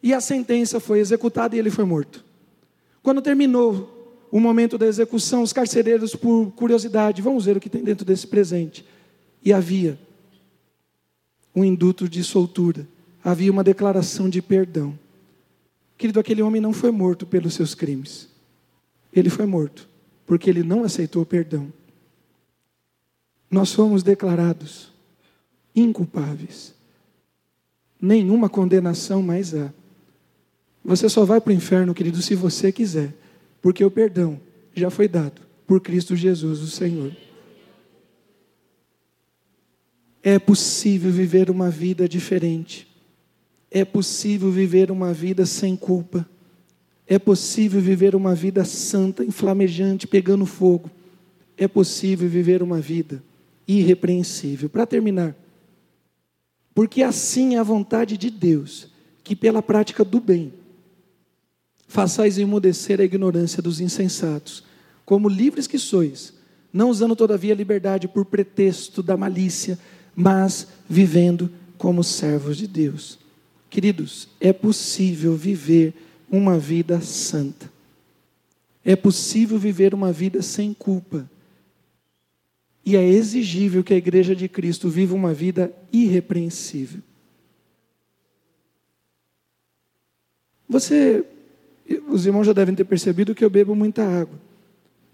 e 0.06 0.13
a 0.13 0.22
sentença 0.22 0.80
foi 0.80 1.00
executada 1.00 1.56
e 1.56 1.60
ele 1.60 1.72
foi 1.72 1.84
morto. 1.84 2.24
Quando 3.02 3.24
terminou 3.24 4.28
o 4.32 4.39
momento 4.39 4.78
da 4.78 4.86
execução, 4.86 5.41
os 5.41 5.52
carcereiros, 5.52 6.15
por 6.15 6.52
curiosidade, 6.52 7.24
vamos 7.24 7.46
ver 7.46 7.58
o 7.58 7.60
que 7.60 7.72
tem 7.72 7.84
dentro 7.84 8.06
desse 8.06 8.28
presente. 8.28 8.86
E 9.44 9.52
havia 9.52 9.98
um 11.56 11.65
induto 11.65 12.08
de 12.08 12.24
soltura, 12.24 12.88
havia 13.24 13.51
uma 13.51 13.64
declaração 13.64 14.30
de 14.30 14.43
perdão. 14.43 14.95
Querido, 15.97 16.20
aquele 16.20 16.43
homem 16.43 16.62
não 16.62 16.72
foi 16.72 16.91
morto 16.91 17.26
pelos 17.26 17.56
seus 17.56 17.74
crimes, 17.74 18.30
ele 19.12 19.32
foi 19.32 19.47
morto 19.47 19.89
porque 20.24 20.51
ele 20.51 20.62
não 20.62 20.84
aceitou 20.84 21.24
o 21.24 21.26
perdão. 21.26 21.74
Nós 23.49 23.74
fomos 23.74 24.03
declarados 24.03 24.93
inculpáveis, 25.76 26.76
nenhuma 27.99 28.47
condenação 28.47 29.24
mais 29.24 29.56
há. 29.56 29.74
Você 30.86 31.10
só 31.10 31.26
vai 31.26 31.42
para 31.42 31.50
o 31.50 31.54
inferno, 31.54 31.96
querido, 31.96 32.22
se 32.22 32.36
você 32.36 32.72
quiser, 32.72 33.12
porque 33.60 33.84
o 33.84 33.90
perdão 33.90 34.40
já 34.76 34.92
foi 34.92 35.08
dado 35.08 35.42
por 35.66 35.82
Cristo 35.82 36.16
Jesus, 36.16 36.62
o 36.62 36.68
Senhor. 36.68 37.12
É 40.22 40.38
possível 40.38 41.12
viver 41.12 41.50
uma 41.50 41.72
vida 41.72 42.08
diferente. 42.08 42.88
É 43.72 43.84
possível 43.84 44.52
viver 44.52 44.92
uma 44.92 45.12
vida 45.12 45.44
sem 45.48 45.76
culpa. 45.76 46.28
É 47.08 47.18
possível 47.18 47.82
viver 47.82 48.16
uma 48.16 48.36
vida 48.36 48.64
santa, 48.64 49.26
inflamejante, 49.26 50.08
pegando 50.08 50.46
fogo. 50.46 50.90
É 51.58 51.68
possível 51.68 52.30
viver 52.30 52.62
uma 52.62 52.80
vida 52.80 53.24
irrepreensível. 53.68 54.70
Para 54.70 54.86
terminar, 54.86 55.36
porque 56.76 57.02
assim 57.02 57.56
é 57.56 57.60
a 57.60 57.64
vontade 57.64 58.18
de 58.18 58.30
Deus, 58.30 58.88
que 59.24 59.36
pela 59.36 59.64
prática 59.64 60.04
do 60.04 60.20
bem, 60.20 60.54
façais 61.96 62.38
emudecer 62.38 63.00
a 63.00 63.06
ignorância 63.06 63.64
dos 63.64 63.80
insensatos, 63.80 64.66
como 65.06 65.30
livres 65.30 65.66
que 65.66 65.80
sois, 65.80 66.34
não 66.74 66.89
usando 66.89 67.16
todavia 67.16 67.54
a 67.54 67.56
liberdade 67.56 68.06
por 68.06 68.26
pretexto 68.26 69.02
da 69.02 69.16
malícia, 69.16 69.80
mas 70.14 70.68
vivendo 70.89 71.50
como 71.78 72.04
servos 72.04 72.58
de 72.58 72.68
Deus. 72.68 73.18
Queridos, 73.70 74.28
é 74.41 74.52
possível 74.52 75.38
viver 75.38 75.93
uma 76.30 76.60
vida 76.60 77.00
santa. 77.00 77.72
É 78.84 78.98
possível 78.98 79.58
viver 79.58 79.93
uma 79.93 80.12
vida 80.12 80.41
sem 80.41 80.74
culpa. 80.74 81.30
E 82.86 82.98
é 82.98 83.08
exigível 83.08 83.86
que 83.86 83.93
a 83.93 83.98
igreja 83.98 84.36
de 84.36 84.50
Cristo 84.50 84.89
viva 84.89 85.16
uma 85.16 85.34
vida 85.34 85.74
irrepreensível. 85.93 87.02
Você, 90.68 91.26
os 92.08 92.26
irmãos 92.26 92.46
já 92.46 92.54
devem 92.54 92.74
ter 92.74 92.86
percebido 92.86 93.36
que 93.36 93.44
eu 93.44 93.50
bebo 93.50 93.76
muita 93.76 94.04
água. 94.04 94.40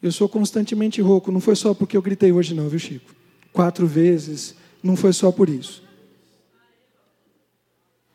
Eu 0.01 0.11
sou 0.11 0.27
constantemente 0.27 1.01
rouco, 1.01 1.31
não 1.31 1.39
foi 1.39 1.55
só 1.55 1.73
porque 1.73 1.95
eu 1.95 2.01
gritei 2.01 2.31
hoje 2.31 2.55
não, 2.55 2.67
viu 2.69 2.79
Chico? 2.79 3.13
Quatro 3.51 3.85
vezes, 3.85 4.55
não 4.81 4.95
foi 4.95 5.13
só 5.13 5.31
por 5.31 5.49
isso. 5.49 5.83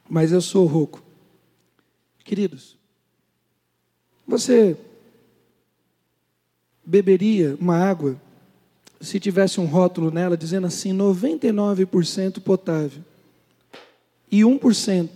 Mas 0.09 0.33
eu 0.33 0.41
sou 0.41 0.67
rouco. 0.67 1.03
Queridos, 2.25 2.77
você 4.27 4.77
beberia 6.85 7.57
uma 7.61 7.77
água 7.77 8.21
se 9.01 9.21
tivesse 9.21 9.61
um 9.61 9.67
rótulo 9.67 10.11
nela 10.11 10.37
dizendo 10.37 10.67
assim: 10.67 10.93
99% 10.93 12.41
potável 12.41 13.03
e 14.31 14.41
1% 14.41 15.09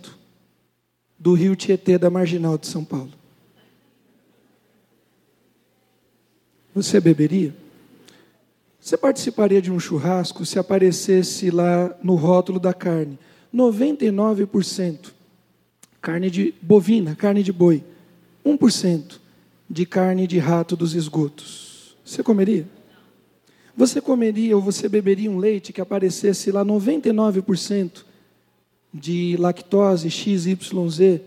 do 1.19 1.33
rio 1.33 1.55
Tietê 1.55 1.97
da 1.97 2.09
marginal 2.09 2.57
de 2.57 2.67
São 2.67 2.85
Paulo? 2.85 3.20
Você 6.73 6.99
beberia? 6.99 7.53
Você 8.79 8.97
participaria 8.97 9.61
de 9.61 9.71
um 9.71 9.79
churrasco 9.79 10.45
se 10.45 10.57
aparecesse 10.57 11.51
lá 11.51 11.95
no 12.01 12.15
rótulo 12.15 12.59
da 12.59 12.73
carne 12.73 13.19
99% 13.53 15.11
carne 16.01 16.31
de 16.31 16.53
bovina, 16.61 17.15
carne 17.15 17.43
de 17.43 17.53
boi, 17.53 17.83
1% 18.43 19.19
de 19.69 19.85
carne 19.85 20.25
de 20.25 20.39
rato 20.39 20.75
dos 20.75 20.95
esgotos? 20.95 21.95
Você 22.03 22.23
comeria? 22.23 22.67
Você 23.77 24.01
comeria 24.01 24.55
ou 24.55 24.61
você 24.61 24.89
beberia 24.89 25.29
um 25.29 25.37
leite 25.37 25.71
que 25.71 25.79
aparecesse 25.79 26.51
lá 26.51 26.65
99% 26.65 28.03
de 28.93 29.37
lactose 29.37 30.09
XYZ 30.09 31.21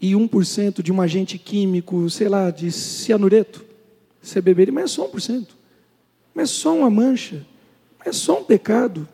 e 0.00 0.12
1% 0.12 0.82
de 0.82 0.92
um 0.92 1.00
agente 1.00 1.38
químico, 1.38 2.08
sei 2.10 2.28
lá, 2.28 2.50
de 2.50 2.70
cianureto? 2.70 3.64
Você 4.22 4.40
beberia, 4.40 4.72
mas 4.72 4.84
é 4.84 4.86
só 4.86 5.08
1%. 5.08 5.48
Mas 6.32 6.50
é 6.50 6.52
só 6.52 6.76
uma 6.76 6.88
mancha. 6.88 7.44
É 8.04 8.12
só 8.12 8.40
um 8.40 8.44
pecado. 8.44 9.08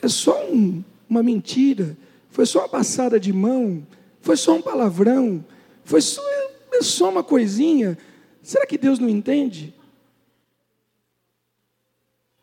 É 0.00 0.08
só 0.08 0.46
um, 0.50 0.82
uma 1.08 1.22
mentira. 1.22 1.96
Foi 2.30 2.46
só 2.46 2.60
uma 2.60 2.68
passada 2.68 3.20
de 3.20 3.32
mão. 3.32 3.86
Foi 4.22 4.36
só 4.36 4.56
um 4.56 4.62
palavrão. 4.62 5.44
Foi 5.84 6.00
só, 6.00 6.22
é 6.72 6.82
só 6.82 7.10
uma 7.10 7.22
coisinha. 7.22 7.98
Será 8.42 8.66
que 8.66 8.78
Deus 8.78 8.98
não 8.98 9.08
entende? 9.08 9.74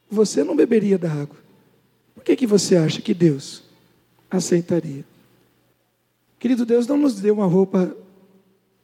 Você 0.10 0.44
não 0.44 0.56
beberia 0.56 0.98
da 0.98 1.12
água. 1.12 1.38
Por 2.14 2.24
que, 2.24 2.36
que 2.36 2.46
você 2.46 2.76
acha 2.78 3.02
que 3.02 3.14
Deus 3.14 3.64
aceitaria? 4.30 5.04
Querido 6.38 6.66
Deus, 6.66 6.86
não 6.86 6.98
nos 6.98 7.20
deu 7.20 7.34
uma 7.34 7.48
roupa 7.48 7.96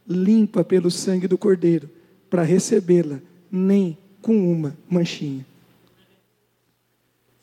limpa 0.07 0.63
pelo 0.63 0.89
sangue 0.89 1.27
do 1.27 1.37
Cordeiro 1.37 1.98
para 2.29 2.43
recebê-la, 2.43 3.19
nem 3.51 3.97
com 4.21 4.51
uma 4.51 4.77
manchinha. 4.89 5.45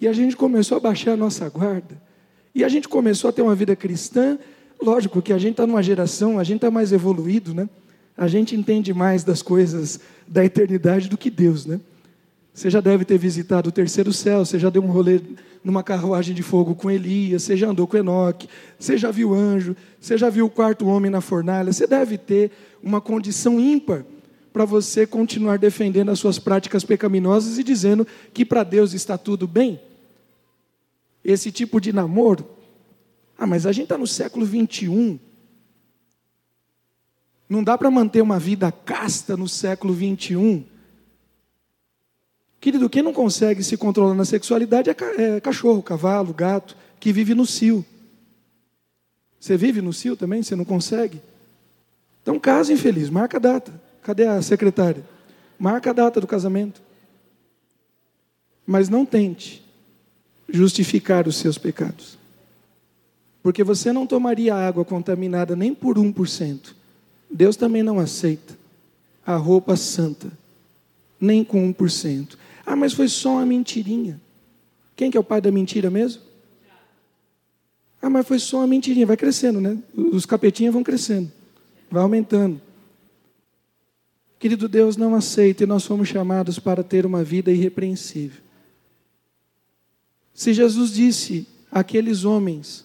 E 0.01 0.07
a 0.07 0.13
gente 0.13 0.37
começou 0.37 0.77
a 0.77 0.81
baixar 0.81 1.13
a 1.13 1.17
nossa 1.17 1.49
guarda, 1.49 2.01
e 2.55 2.65
a 2.65 2.69
gente 2.69 2.89
começou 2.89 3.29
a 3.29 3.33
ter 3.33 3.43
uma 3.43 3.55
vida 3.55 3.77
cristã. 3.77 4.39
Lógico 4.81 5.21
que 5.21 5.33
a 5.33 5.39
gente 5.39 5.53
está 5.53 5.67
numa 5.67 5.83
geração, 5.83 6.39
a 6.39 6.45
gente 6.45 6.57
está 6.57 6.71
mais 6.71 6.93
evoluído, 6.93 7.53
né? 7.53 7.69
A 8.17 8.27
gente 8.29 8.57
entende 8.57 8.95
mais 8.95 9.25
das 9.25 9.43
coisas 9.43 10.01
da 10.27 10.45
eternidade 10.45 11.09
do 11.09 11.19
que 11.19 11.29
Deus, 11.29 11.67
né? 11.67 11.81
Você 12.55 12.71
já 12.71 12.81
deve 12.81 13.05
ter 13.05 13.19
visitado 13.19 13.69
o 13.69 13.73
terceiro 13.73 14.11
céu, 14.11 14.43
você 14.43 14.59
já 14.59 14.71
deu 14.71 14.83
um 14.83 14.91
rolê 14.91 15.21
numa 15.63 15.83
carruagem 15.83 16.35
de 16.35 16.43
fogo 16.43 16.75
com 16.75 16.91
Elias, 16.91 17.43
você 17.43 17.57
já 17.57 17.69
andou 17.69 17.87
com 17.87 17.99
Enoque, 17.99 18.49
você 18.79 18.97
já 18.97 19.11
viu 19.11 19.35
anjo, 19.35 19.77
você 20.01 20.17
já 20.17 20.31
viu 20.31 20.47
o 20.47 20.51
quarto 20.51 20.87
homem 20.87 21.11
na 21.11 21.21
fornalha, 21.21 21.71
você 21.73 21.87
deve 21.87 22.17
ter 22.17 22.51
uma 22.83 23.01
condição 23.01 23.61
ímpar 23.61 24.05
para 24.57 24.65
você 24.65 25.07
continuar 25.07 25.59
defendendo 25.59 26.11
as 26.11 26.19
suas 26.19 26.39
práticas 26.39 26.83
pecaminosas 26.83 27.59
e 27.59 27.63
dizendo 27.63 28.07
que 28.33 28.43
para 28.43 28.65
Deus 28.65 28.95
está 28.95 29.19
tudo 29.19 29.47
bem. 29.47 29.79
Esse 31.23 31.53
tipo 31.53 31.79
de 31.79 31.93
namoro. 31.93 32.49
Ah, 33.37 33.47
mas 33.47 33.67
a 33.67 33.73
gente 33.73 33.83
está 33.83 33.99
no 33.99 34.07
século 34.07 34.47
21. 34.47 35.19
Não 37.47 37.63
dá 37.63 37.77
para 37.77 37.91
manter 37.91 38.23
uma 38.23 38.39
vida 38.39 38.73
casta 38.73 39.37
no 39.37 39.47
século 39.47 39.93
21. 39.93 40.65
Querido, 42.59 42.89
quem 42.89 43.03
não 43.03 43.13
consegue 43.13 43.63
se 43.63 43.77
controlar 43.77 44.15
na 44.15 44.25
sexualidade 44.25 44.89
é, 44.89 44.95
é 45.37 45.39
cachorro, 45.39 45.83
cavalo, 45.83 46.33
gato, 46.33 46.75
que 46.99 47.13
vive 47.13 47.35
no 47.35 47.45
cio. 47.45 47.85
Você 49.39 49.55
vive 49.55 49.83
no 49.83 49.93
cio 49.93 50.17
também? 50.17 50.43
Você 50.43 50.57
não 50.57 50.65
consegue? 50.65 51.21
Então, 52.23 52.41
casa 52.41 52.73
infeliz, 52.73 53.11
marca 53.11 53.37
a 53.37 53.41
data. 53.41 53.86
Cadê 54.07 54.25
a 54.25 54.41
secretária? 54.41 55.05
Marca 55.59 55.91
a 55.91 55.93
data 55.93 56.21
do 56.21 56.29
casamento. 56.29 56.81
Mas 58.65 58.89
não 58.89 59.05
tente 59.05 59.65
justificar 60.49 61.27
os 61.27 61.35
seus 61.35 61.59
pecados. 61.59 62.17
Porque 63.43 63.65
você 63.65 63.93
não 63.93 64.07
tomaria 64.07 64.55
água 64.55 64.85
contaminada 64.85 65.57
nem 65.57 65.75
por 65.75 65.99
1%. 65.99 66.73
Deus 67.29 67.57
também 67.57 67.83
não 67.83 67.99
aceita 67.99 68.57
a 69.27 69.35
roupa 69.35 69.75
santa, 69.75 70.31
nem 71.21 71.43
com 71.43 71.75
1%. 71.75 72.37
Ah, 72.65 72.77
mas 72.77 72.93
foi 72.93 73.09
só 73.09 73.31
uma 73.31 73.47
mentirinha. 73.47 74.21
Quem 74.95 75.11
que 75.11 75.17
é 75.17 75.21
o 75.21 75.25
pai 75.25 75.41
da 75.41 75.51
mentira 75.51 75.91
mesmo? 75.91 76.23
Ah, 78.01 78.09
mas 78.09 78.25
foi 78.25 78.39
só 78.39 78.59
uma 78.59 78.69
mentirinha. 78.69 79.05
Vai 79.05 79.17
crescendo, 79.17 79.61
né? 79.61 79.77
Os 79.97 80.25
capetinhos 80.25 80.73
vão 80.73 80.85
crescendo, 80.85 81.29
vai 81.91 82.05
aumentando. 82.05 82.66
Querido 84.39 84.69
Deus, 84.69 84.97
não 84.97 85.15
aceita 85.15 85.65
e 85.65 85.67
nós 85.67 85.85
fomos 85.85 86.09
chamados 86.09 86.59
para 86.59 86.83
ter 86.83 87.07
uma 87.07 87.25
vida 87.25 87.51
irrepreensível. 87.51 88.43
Se 90.35 90.53
Jesus 90.53 90.93
disse 90.93 91.47
àqueles 91.71 92.25
homens 92.25 92.85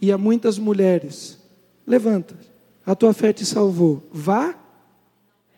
e 0.00 0.12
a 0.12 0.18
muitas 0.18 0.58
mulheres: 0.58 1.38
Levanta, 1.86 2.36
a 2.84 2.94
tua 2.94 3.14
fé 3.14 3.32
te 3.32 3.46
salvou, 3.46 4.06
vá, 4.12 4.54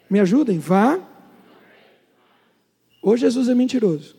me 0.09 0.21
ajudem, 0.21 0.59
vá. 0.59 1.01
Ou 3.03 3.17
Jesus 3.17 3.49
é 3.49 3.55
mentiroso, 3.55 4.15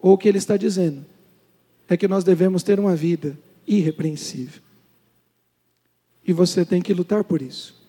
ou 0.00 0.14
o 0.14 0.18
que 0.18 0.28
ele 0.28 0.38
está 0.38 0.56
dizendo 0.56 1.06
é 1.88 1.96
que 1.96 2.08
nós 2.08 2.24
devemos 2.24 2.64
ter 2.64 2.80
uma 2.80 2.96
vida 2.96 3.38
irrepreensível. 3.64 4.60
E 6.26 6.32
você 6.32 6.64
tem 6.64 6.82
que 6.82 6.92
lutar 6.92 7.22
por 7.22 7.40
isso 7.40 7.81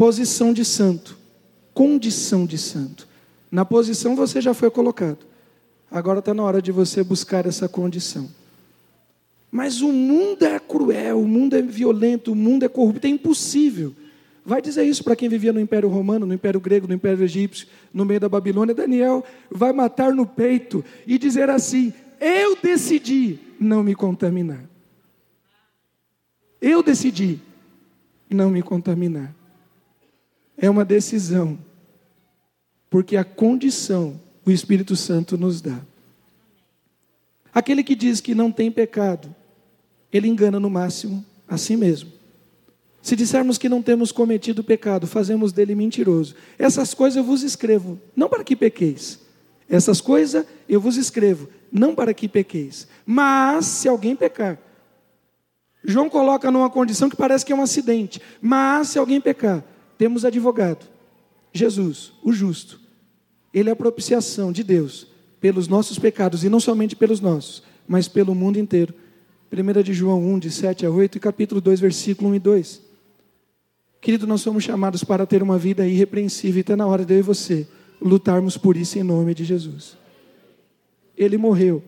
posição 0.00 0.50
de 0.54 0.64
santo, 0.64 1.14
condição 1.74 2.46
de 2.46 2.56
santo. 2.56 3.06
Na 3.50 3.66
posição 3.66 4.16
você 4.16 4.40
já 4.40 4.54
foi 4.54 4.70
colocado. 4.70 5.18
Agora 5.90 6.20
está 6.20 6.32
na 6.32 6.42
hora 6.42 6.62
de 6.62 6.72
você 6.72 7.04
buscar 7.04 7.44
essa 7.44 7.68
condição. 7.68 8.26
Mas 9.52 9.82
o 9.82 9.92
mundo 9.92 10.42
é 10.46 10.58
cruel, 10.58 11.20
o 11.20 11.28
mundo 11.28 11.54
é 11.54 11.60
violento, 11.60 12.32
o 12.32 12.34
mundo 12.34 12.64
é 12.64 12.68
corrupto, 12.68 13.06
é 13.06 13.10
impossível. 13.10 13.94
Vai 14.42 14.62
dizer 14.62 14.84
isso 14.84 15.04
para 15.04 15.14
quem 15.14 15.28
vivia 15.28 15.52
no 15.52 15.60
Império 15.60 15.90
Romano, 15.90 16.24
no 16.24 16.32
Império 16.32 16.60
Grego, 16.60 16.88
no 16.88 16.94
Império 16.94 17.22
Egípcio, 17.22 17.68
no 17.92 18.06
meio 18.06 18.20
da 18.20 18.28
Babilônia. 18.28 18.74
Daniel 18.74 19.22
vai 19.50 19.74
matar 19.74 20.14
no 20.14 20.24
peito 20.24 20.82
e 21.06 21.18
dizer 21.18 21.50
assim: 21.50 21.92
Eu 22.18 22.56
decidi 22.56 23.38
não 23.60 23.82
me 23.82 23.94
contaminar. 23.94 24.64
Eu 26.58 26.82
decidi 26.82 27.38
não 28.30 28.48
me 28.48 28.62
contaminar 28.62 29.38
é 30.60 30.68
uma 30.68 30.84
decisão, 30.84 31.58
porque 32.90 33.16
a 33.16 33.24
condição 33.24 34.20
o 34.44 34.50
Espírito 34.50 34.94
Santo 34.94 35.38
nos 35.38 35.60
dá. 35.60 35.80
Aquele 37.52 37.82
que 37.82 37.94
diz 37.94 38.20
que 38.20 38.34
não 38.34 38.52
tem 38.52 38.70
pecado, 38.70 39.34
ele 40.12 40.28
engana 40.28 40.60
no 40.60 40.68
máximo 40.68 41.24
a 41.48 41.56
si 41.56 41.76
mesmo. 41.76 42.12
Se 43.02 43.16
dissermos 43.16 43.56
que 43.56 43.68
não 43.68 43.80
temos 43.80 44.12
cometido 44.12 44.62
pecado, 44.62 45.06
fazemos 45.06 45.50
dele 45.52 45.74
mentiroso. 45.74 46.34
Essas 46.58 46.92
coisas 46.92 47.16
eu 47.16 47.24
vos 47.24 47.42
escrevo, 47.42 47.98
não 48.14 48.28
para 48.28 48.44
que 48.44 48.54
pequeis. 48.54 49.18
Essas 49.68 50.00
coisas 50.00 50.44
eu 50.68 50.80
vos 50.80 50.96
escrevo, 50.96 51.48
não 51.72 51.94
para 51.94 52.12
que 52.12 52.28
pequeis. 52.28 52.86
Mas 53.06 53.64
se 53.64 53.88
alguém 53.88 54.14
pecar, 54.14 54.58
João 55.82 56.10
coloca 56.10 56.50
numa 56.50 56.68
condição 56.68 57.08
que 57.08 57.16
parece 57.16 57.44
que 57.46 57.52
é 57.52 57.56
um 57.56 57.62
acidente. 57.62 58.20
Mas 58.40 58.88
se 58.88 58.98
alguém 58.98 59.20
pecar, 59.20 59.64
temos 60.00 60.24
advogado, 60.24 60.86
Jesus, 61.52 62.14
o 62.24 62.32
justo. 62.32 62.80
Ele 63.52 63.68
é 63.68 63.72
a 63.72 63.76
propiciação 63.76 64.50
de 64.50 64.64
Deus 64.64 65.06
pelos 65.38 65.68
nossos 65.68 65.98
pecados, 65.98 66.42
e 66.42 66.48
não 66.48 66.58
somente 66.58 66.96
pelos 66.96 67.20
nossos, 67.20 67.62
mas 67.86 68.08
pelo 68.08 68.34
mundo 68.34 68.58
inteiro. 68.58 68.94
1 69.52 69.82
de 69.82 69.92
João 69.92 70.24
1, 70.24 70.38
de 70.38 70.50
7 70.50 70.86
a 70.86 70.90
8, 70.90 71.18
e 71.18 71.20
capítulo 71.20 71.60
2, 71.60 71.80
versículo 71.80 72.30
1 72.30 72.34
e 72.34 72.38
2. 72.38 72.82
Querido, 74.00 74.26
nós 74.26 74.40
somos 74.40 74.64
chamados 74.64 75.04
para 75.04 75.26
ter 75.26 75.42
uma 75.42 75.58
vida 75.58 75.86
irrepreensível 75.86 76.56
e 76.56 76.60
está 76.62 76.74
na 76.74 76.86
hora 76.86 77.04
de 77.04 77.12
eu 77.12 77.18
e 77.18 77.22
você 77.22 77.68
lutarmos 78.00 78.56
por 78.56 78.78
isso 78.78 78.98
em 78.98 79.02
nome 79.02 79.34
de 79.34 79.44
Jesus. 79.44 79.98
Ele 81.14 81.36
morreu, 81.36 81.84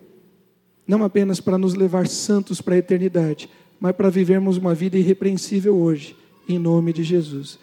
não 0.87 1.03
apenas 1.03 1.41
para 1.41 1.57
nos 1.57 1.73
levar 1.73 2.07
santos 2.07 2.61
para 2.61 2.75
a 2.75 2.79
eternidade, 2.79 3.49
mas 3.81 3.97
para 3.97 4.11
vivermos 4.11 4.59
uma 4.59 4.75
vida 4.75 4.99
irrepreensível 4.99 5.75
hoje, 5.75 6.15
em 6.47 6.59
nome 6.59 6.93
de 6.93 7.03
Jesus. 7.03 7.59